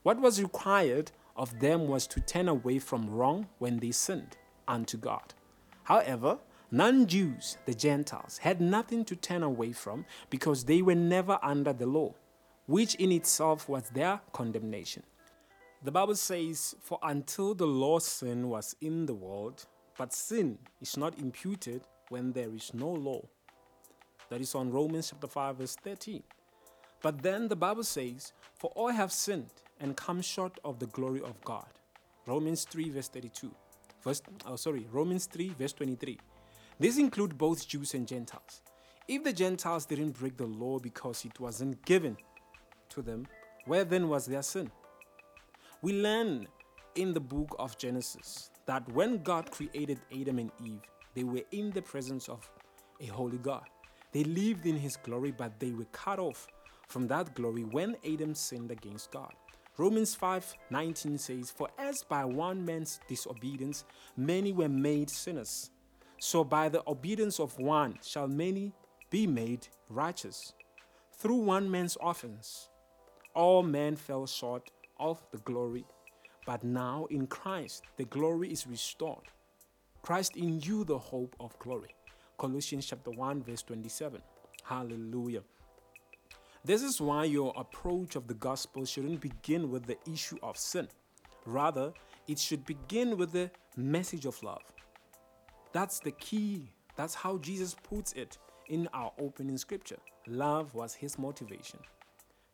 What 0.03 0.19
was 0.19 0.41
required 0.41 1.11
of 1.35 1.59
them 1.59 1.87
was 1.87 2.07
to 2.07 2.21
turn 2.21 2.47
away 2.47 2.79
from 2.79 3.09
wrong 3.09 3.47
when 3.57 3.79
they 3.79 3.91
sinned 3.91 4.37
unto 4.67 4.97
God. 4.97 5.33
However, 5.83 6.39
non 6.71 7.07
Jews, 7.07 7.57
the 7.65 7.73
Gentiles, 7.73 8.39
had 8.39 8.61
nothing 8.61 9.05
to 9.05 9.15
turn 9.15 9.43
away 9.43 9.71
from 9.71 10.05
because 10.29 10.65
they 10.65 10.81
were 10.81 10.95
never 10.95 11.39
under 11.41 11.73
the 11.73 11.85
law, 11.85 12.13
which 12.67 12.95
in 12.95 13.11
itself 13.11 13.67
was 13.67 13.89
their 13.89 14.21
condemnation. 14.33 15.03
The 15.83 15.91
Bible 15.91 16.15
says, 16.15 16.75
For 16.81 16.99
until 17.03 17.53
the 17.53 17.67
law 17.67 17.99
sin 17.99 18.49
was 18.49 18.75
in 18.81 19.05
the 19.05 19.13
world, 19.13 19.65
but 19.97 20.13
sin 20.13 20.57
is 20.81 20.97
not 20.97 21.19
imputed 21.19 21.81
when 22.09 22.31
there 22.31 22.53
is 22.53 22.73
no 22.73 22.89
law. 22.89 23.21
That 24.29 24.41
is 24.41 24.55
on 24.55 24.71
Romans 24.71 25.09
chapter 25.09 25.27
5, 25.27 25.57
verse 25.57 25.75
13. 25.75 26.23
But 27.01 27.21
then 27.21 27.47
the 27.47 27.55
Bible 27.55 27.83
says, 27.83 28.33
For 28.55 28.71
all 28.75 28.89
have 28.89 29.11
sinned 29.11 29.51
and 29.79 29.95
come 29.95 30.21
short 30.21 30.57
of 30.63 30.79
the 30.79 30.87
glory 30.87 31.21
of 31.21 31.39
God. 31.43 31.67
Romans 32.25 32.63
3, 32.63 32.89
verse 32.89 33.09
32. 33.09 33.51
Verse, 34.03 34.21
oh, 34.45 34.55
sorry, 34.55 34.87
Romans 34.91 35.27
3, 35.27 35.49
verse 35.57 35.73
23. 35.73 36.17
This 36.79 36.97
includes 36.97 37.33
both 37.33 37.67
Jews 37.67 37.93
and 37.93 38.07
Gentiles. 38.07 38.61
If 39.07 39.23
the 39.23 39.33
Gentiles 39.33 39.85
didn't 39.85 40.17
break 40.17 40.35
the 40.35 40.45
law 40.45 40.79
because 40.79 41.25
it 41.25 41.39
wasn't 41.39 41.83
given 41.85 42.17
to 42.89 43.01
them, 43.01 43.27
where 43.65 43.83
then 43.83 44.09
was 44.09 44.25
their 44.25 44.41
sin? 44.41 44.71
We 45.85 46.01
learn 46.01 46.47
in 46.95 47.13
the 47.13 47.19
book 47.19 47.55
of 47.59 47.77
Genesis 47.77 48.49
that 48.65 48.91
when 48.93 49.21
God 49.21 49.51
created 49.51 49.99
Adam 50.19 50.39
and 50.39 50.49
Eve, 50.65 50.81
they 51.13 51.23
were 51.23 51.43
in 51.51 51.69
the 51.69 51.81
presence 51.83 52.27
of 52.27 52.49
a 52.99 53.05
holy 53.05 53.37
God. 53.37 53.65
They 54.11 54.23
lived 54.23 54.65
in 54.65 54.77
his 54.77 54.97
glory, 54.97 55.29
but 55.29 55.59
they 55.59 55.73
were 55.73 55.85
cut 55.91 56.17
off 56.17 56.47
from 56.87 57.05
that 57.09 57.35
glory 57.35 57.65
when 57.65 57.97
Adam 58.03 58.33
sinned 58.33 58.71
against 58.71 59.11
God. 59.11 59.31
Romans 59.77 60.15
5:19 60.15 61.19
says, 61.19 61.51
"For 61.51 61.69
as 61.77 62.03
by 62.09 62.25
one 62.25 62.65
man's 62.65 62.99
disobedience 63.07 63.85
many 64.17 64.53
were 64.53 64.67
made 64.89 65.11
sinners, 65.11 65.69
so 66.17 66.43
by 66.43 66.67
the 66.67 66.81
obedience 66.89 67.39
of 67.39 67.59
one 67.59 67.99
shall 68.01 68.27
many 68.27 68.73
be 69.11 69.27
made 69.27 69.67
righteous. 69.87 70.51
Through 71.11 71.41
one 71.45 71.69
man's 71.69 71.95
offense, 72.01 72.69
all 73.35 73.61
men 73.61 73.95
fell 73.95 74.25
short 74.25 74.71
of 74.99 75.21
the 75.31 75.37
glory, 75.39 75.85
but 76.45 76.63
now 76.63 77.07
in 77.09 77.27
Christ 77.27 77.83
the 77.97 78.05
glory 78.05 78.49
is 78.51 78.67
restored. 78.67 79.27
Christ 80.01 80.35
in 80.35 80.59
you 80.61 80.83
the 80.83 80.97
hope 80.97 81.35
of 81.39 81.57
glory. 81.59 81.95
Colossians 82.37 82.85
chapter 82.85 83.11
1 83.11 83.43
verse 83.43 83.63
27. 83.63 84.21
Hallelujah. 84.63 85.41
This 86.63 86.81
is 86.81 86.99
why 86.99 87.25
your 87.25 87.53
approach 87.55 88.15
of 88.15 88.27
the 88.27 88.33
gospel 88.33 88.85
shouldn't 88.85 89.21
begin 89.21 89.69
with 89.69 89.85
the 89.85 89.97
issue 90.11 90.37
of 90.41 90.57
sin. 90.57 90.87
Rather, 91.45 91.93
it 92.27 92.39
should 92.39 92.65
begin 92.65 93.17
with 93.17 93.31
the 93.31 93.51
message 93.77 94.25
of 94.25 94.41
love. 94.41 94.63
That's 95.73 95.99
the 95.99 96.11
key. 96.11 96.69
That's 96.95 97.13
how 97.13 97.37
Jesus 97.37 97.75
puts 97.83 98.13
it 98.13 98.37
in 98.67 98.89
our 98.93 99.11
opening 99.19 99.57
scripture. 99.57 99.97
Love 100.25 100.73
was 100.73 100.95
his 100.95 101.19
motivation. 101.19 101.79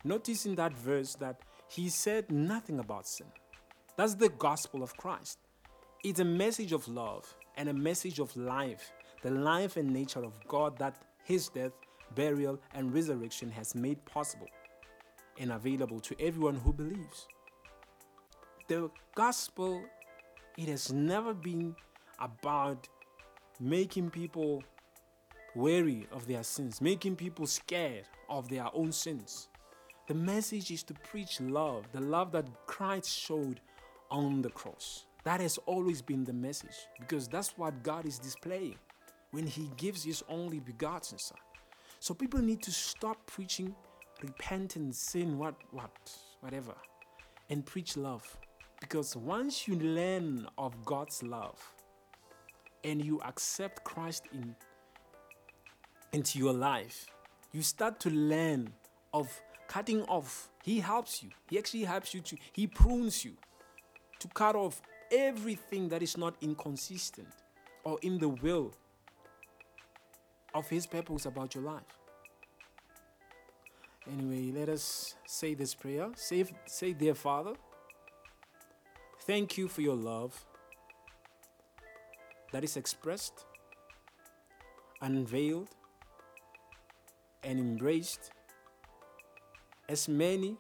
Notice 0.04 0.46
in 0.46 0.56
that 0.56 0.74
verse 0.74 1.16
that 1.16 1.40
he 1.72 1.88
said 1.88 2.30
nothing 2.30 2.80
about 2.80 3.08
sin. 3.08 3.28
That's 3.96 4.16
the 4.16 4.28
gospel 4.28 4.84
of 4.84 4.98
Christ. 4.98 5.40
It's 6.04 6.20
a 6.20 6.26
message 6.26 6.74
of 6.74 6.86
love 6.86 7.34
and 7.56 7.70
a 7.70 7.74
message 7.74 8.20
of 8.20 8.36
life, 8.36 8.92
the 9.22 9.32
life 9.32 9.78
and 9.78 9.90
nature 9.90 10.22
of 10.22 10.34
God 10.50 10.78
that 10.80 11.02
his 11.24 11.48
death, 11.48 11.72
burial, 12.14 12.60
and 12.74 12.94
resurrection 12.94 13.50
has 13.52 13.74
made 13.74 14.04
possible 14.04 14.48
and 15.40 15.54
available 15.54 16.02
to 16.02 16.22
everyone 16.22 16.56
who 16.56 16.74
believes. 16.74 17.28
The 18.68 18.90
gospel, 19.16 19.82
it 20.58 20.68
has 20.68 20.92
never 20.92 21.34
been 21.34 21.74
about 22.20 22.86
making 23.62 24.10
people 24.10 24.62
wary 25.56 26.06
of 26.12 26.28
their 26.28 26.44
sins, 26.44 26.82
making 26.82 27.16
people 27.16 27.48
scared 27.48 28.04
of 28.30 28.50
their 28.50 28.68
own 28.74 28.92
sins. 28.92 29.48
The 30.12 30.18
message 30.18 30.72
is 30.72 30.84
to 30.84 30.94
preach 30.94 31.40
love, 31.40 31.86
the 31.94 32.02
love 32.02 32.34
that 32.34 32.46
Christ 32.68 33.10
showed 33.10 33.62
on 34.10 34.42
the 34.42 34.50
cross. 34.50 35.06
That 35.24 35.40
has 35.40 35.58
always 35.60 36.02
been 36.02 36.26
the 36.26 36.34
message 36.34 36.76
because 37.00 37.30
that's 37.30 37.58
what 37.58 37.82
God 37.82 38.06
is 38.06 38.20
displaying 38.20 38.76
when 39.32 39.48
He 39.48 39.72
gives 39.78 40.04
His 40.04 40.22
only 40.28 40.60
begotten 40.60 41.18
Son. 41.18 41.38
So 42.02 42.14
people 42.14 42.42
need 42.42 42.62
to 42.64 42.74
stop 42.74 43.26
preaching 43.26 43.74
repentance, 44.22 45.00
sin, 45.00 45.38
what, 45.38 45.56
what, 45.72 45.92
whatever, 46.42 46.76
and 47.50 47.66
preach 47.66 47.96
love. 47.96 48.38
Because 48.82 49.16
once 49.16 49.66
you 49.66 49.78
learn 49.78 50.46
of 50.58 50.84
God's 50.84 51.24
love 51.24 51.58
and 52.84 53.02
you 53.02 53.22
accept 53.22 53.86
Christ 53.86 54.26
in, 54.34 54.58
into 56.12 56.38
your 56.38 56.52
life, 56.52 57.06
you 57.54 57.62
start 57.62 58.02
to 58.02 58.10
learn 58.10 58.74
of 59.14 59.42
cutting 59.72 60.04
off. 60.04 60.50
He 60.64 60.82
helps 60.82 61.24
you. 61.24 61.30
He 61.50 61.58
actually 61.58 61.86
helps 61.86 62.14
you 62.14 62.20
to, 62.22 62.36
he 62.52 62.68
prunes 62.68 63.24
you 63.24 63.32
to 64.20 64.28
cut 64.28 64.54
off 64.54 64.82
everything 65.12 65.88
that 65.90 66.04
is 66.04 66.18
not 66.18 66.36
inconsistent 66.42 67.30
or 67.86 67.98
in 68.02 68.20
the 68.20 68.28
will 68.28 68.74
of 70.54 70.68
His 70.70 70.86
purpose 70.86 71.26
about 71.26 71.56
your 71.56 71.64
life. 71.64 71.98
Anyway, 74.12 74.52
let 74.52 74.68
us 74.68 75.16
say 75.26 75.54
this 75.54 75.74
prayer. 75.74 76.10
Say, 76.16 76.44
say, 76.66 76.92
Dear 76.92 77.16
Father, 77.16 77.54
thank 79.22 79.58
you 79.58 79.70
for 79.70 79.82
your 79.82 79.96
love 79.96 80.46
that 82.52 82.66
is 82.66 82.76
expressed, 82.76 83.46
unveiled, 85.02 85.70
and 87.44 87.58
embraced 87.58 88.32
as 89.92 90.08
many 90.08 90.56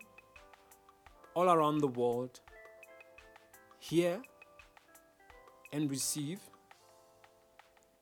all 1.35 1.49
around 1.49 1.77
the 1.77 1.87
world 1.87 2.41
hear 3.79 4.21
and 5.71 5.89
receive 5.89 6.39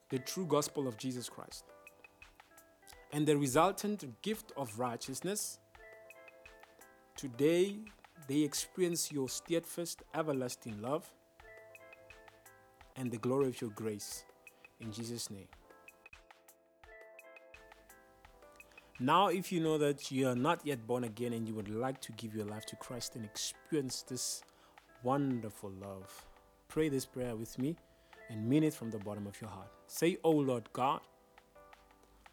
the 0.10 0.18
true 0.18 0.48
gospel 0.48 0.88
of 0.88 0.98
Jesus 0.98 1.30
Christ 1.30 1.66
and 3.14 3.28
the 3.28 3.38
resultant 3.38 4.04
gift 4.24 4.52
of 4.58 4.80
righteousness. 4.80 5.60
Today, 7.16 7.76
they 8.28 8.40
experience 8.40 9.12
your 9.12 9.30
steadfast, 9.30 10.02
everlasting 10.16 10.82
love 10.82 11.12
and 12.96 13.12
the 13.12 13.18
glory 13.18 13.50
of 13.50 13.62
your 13.62 13.70
grace. 13.72 14.26
In 14.80 14.92
Jesus' 14.92 15.30
name. 15.30 15.59
Now, 19.02 19.28
if 19.28 19.50
you 19.52 19.62
know 19.62 19.78
that 19.78 20.12
you 20.12 20.28
are 20.28 20.36
not 20.36 20.60
yet 20.66 20.86
born 20.86 21.06
again 21.06 21.32
and 21.32 21.48
you 21.48 21.54
would 21.54 21.70
like 21.70 22.02
to 22.02 22.12
give 22.14 22.36
your 22.36 22.46
life 22.46 22.66
to 22.66 22.76
Christ 22.76 23.16
and 23.16 23.24
experience 23.24 24.02
this 24.02 24.44
wonderful 25.04 25.72
love, 25.72 26.26
pray 26.68 26.90
this 26.90 27.06
prayer 27.06 27.38
with 27.38 27.58
me 27.58 27.78
and 28.30 28.46
mean 28.46 28.62
it 28.62 28.74
from 28.74 28.92
the 28.92 28.98
bottom 28.98 29.26
of 29.26 29.40
your 29.40 29.50
heart. 29.50 29.72
Say, 29.88 30.18
Oh 30.22 30.32
Lord 30.32 30.68
God, 30.74 31.00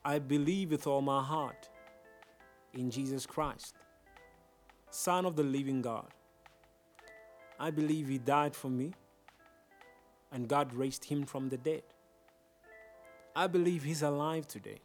I 0.04 0.18
believe 0.18 0.72
with 0.72 0.88
all 0.88 1.02
my 1.02 1.22
heart 1.22 1.68
in 2.74 2.90
Jesus 2.90 3.26
Christ, 3.26 3.74
Son 4.90 5.24
of 5.24 5.36
the 5.36 5.44
living 5.44 5.82
God. 5.82 6.08
I 7.60 7.70
believe 7.70 8.08
He 8.08 8.18
died 8.18 8.56
for 8.56 8.70
me 8.70 8.92
and 10.32 10.48
God 10.48 10.74
raised 10.74 11.04
Him 11.04 11.24
from 11.24 11.48
the 11.48 11.58
dead. 11.58 11.82
I 13.36 13.46
believe 13.46 13.84
He's 13.84 14.02
alive 14.02 14.48
today. 14.48 14.80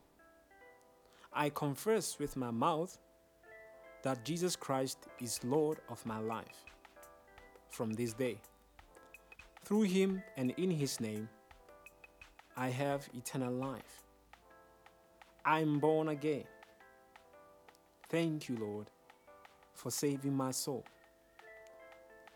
I 1.33 1.49
confess 1.49 2.19
with 2.19 2.37
my 2.37 2.51
mouth 2.51 2.97
that 4.03 4.25
Jesus 4.25 4.55
Christ 4.55 4.97
is 5.21 5.43
Lord 5.43 5.79
of 5.89 6.05
my 6.05 6.19
life. 6.19 6.65
From 7.69 7.93
this 7.93 8.13
day, 8.13 8.37
Through 9.65 9.83
him 9.83 10.23
and 10.37 10.51
in 10.57 10.71
his 10.71 10.99
name, 10.99 11.29
I 12.57 12.69
have 12.69 13.09
eternal 13.15 13.53
life. 13.53 14.03
I'm 15.45 15.79
born 15.79 16.09
again. 16.09 16.43
Thank 18.09 18.49
you, 18.49 18.57
Lord, 18.57 18.87
for 19.73 19.91
saving 19.91 20.35
my 20.35 20.51
soul. 20.51 20.85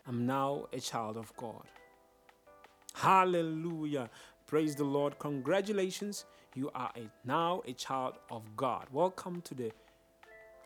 I'm 0.06 0.26
now 0.26 0.66
a 0.72 0.80
child 0.80 1.16
of 1.16 1.36
God. 1.36 1.64
Hallelujah. 2.94 4.10
Praise 4.46 4.76
the 4.76 4.84
Lord. 4.84 5.18
Congratulations. 5.18 6.24
You 6.56 6.70
are 6.74 6.90
a, 6.96 7.02
now 7.26 7.62
a 7.66 7.74
child 7.74 8.14
of 8.30 8.42
God. 8.56 8.86
Welcome 8.90 9.42
to 9.42 9.54
the 9.54 9.72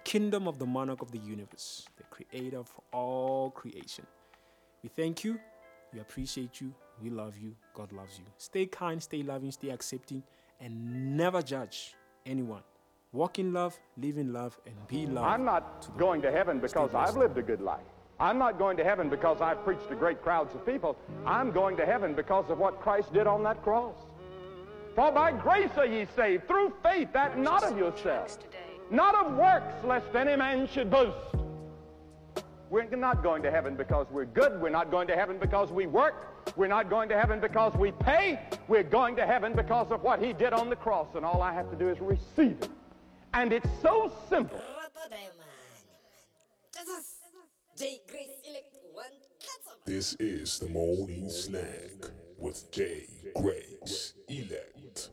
kingdom 0.04 0.46
of 0.46 0.60
the 0.60 0.64
monarch 0.64 1.02
of 1.02 1.10
the 1.10 1.18
universe, 1.18 1.84
the 1.96 2.04
creator 2.04 2.58
of 2.58 2.70
all 2.92 3.50
creation. 3.50 4.06
We 4.84 4.88
thank 4.88 5.24
you. 5.24 5.40
We 5.92 5.98
appreciate 5.98 6.60
you. 6.60 6.72
We 7.02 7.10
love 7.10 7.36
you. 7.38 7.56
God 7.74 7.90
loves 7.90 8.20
you. 8.20 8.24
Stay 8.38 8.66
kind, 8.66 9.02
stay 9.02 9.24
loving, 9.24 9.50
stay 9.50 9.70
accepting, 9.70 10.22
and 10.60 11.16
never 11.16 11.42
judge 11.42 11.96
anyone. 12.24 12.62
Walk 13.10 13.40
in 13.40 13.52
love, 13.52 13.76
live 13.96 14.16
in 14.16 14.32
love, 14.32 14.60
and 14.66 14.76
be 14.86 15.08
love. 15.08 15.24
I'm 15.24 15.44
not 15.44 15.90
going 15.98 16.22
to 16.22 16.30
heaven 16.30 16.60
because 16.60 16.94
I've 16.94 17.16
lived 17.16 17.36
a 17.36 17.42
good 17.42 17.60
life. 17.60 17.80
I'm 18.20 18.38
not 18.38 18.58
going 18.58 18.76
to 18.76 18.84
heaven 18.84 19.08
because 19.08 19.40
I've 19.40 19.64
preached 19.64 19.88
to 19.88 19.96
great 19.96 20.22
crowds 20.22 20.54
of 20.54 20.64
people. 20.64 20.96
I'm 21.26 21.50
going 21.50 21.76
to 21.78 21.84
heaven 21.84 22.14
because 22.14 22.48
of 22.48 22.58
what 22.58 22.80
Christ 22.80 23.12
did 23.12 23.26
on 23.26 23.42
that 23.42 23.60
cross. 23.64 23.96
For 24.94 25.12
by 25.12 25.32
grace 25.32 25.70
are 25.76 25.86
ye 25.86 26.06
saved, 26.16 26.48
through 26.48 26.72
faith, 26.82 27.12
that 27.12 27.38
not 27.38 27.62
of 27.62 27.78
yourselves, 27.78 28.38
not 28.90 29.14
of 29.14 29.34
works, 29.34 29.84
lest 29.84 30.14
any 30.14 30.36
man 30.36 30.68
should 30.68 30.90
boast. 30.90 31.16
We're 32.70 32.84
not 32.84 33.22
going 33.22 33.42
to 33.42 33.50
heaven 33.50 33.74
because 33.74 34.06
we're 34.10 34.26
good. 34.26 34.60
We're 34.60 34.68
not 34.70 34.90
going 34.90 35.08
to 35.08 35.16
heaven 35.16 35.38
because 35.38 35.72
we 35.72 35.86
work. 35.86 36.56
We're 36.56 36.68
not 36.68 36.88
going 36.88 37.08
to 37.08 37.18
heaven 37.18 37.40
because 37.40 37.74
we 37.74 37.92
pay. 37.92 38.40
We're 38.68 38.84
going 38.84 39.16
to 39.16 39.26
heaven 39.26 39.54
because 39.54 39.90
of 39.90 40.02
what 40.02 40.22
he 40.22 40.32
did 40.32 40.52
on 40.52 40.70
the 40.70 40.76
cross, 40.76 41.08
and 41.14 41.24
all 41.24 41.42
I 41.42 41.52
have 41.52 41.70
to 41.70 41.76
do 41.76 41.88
is 41.88 42.00
receive 42.00 42.58
it. 42.62 42.70
And 43.34 43.52
it's 43.52 43.68
so 43.82 44.12
simple. 44.28 44.60
This 49.86 50.14
is 50.20 50.58
the 50.58 50.68
morning 50.68 51.28
snack 51.28 52.10
with 52.40 52.70
J. 52.72 53.06
Grace 53.36 54.14
Elect. 54.28 55.10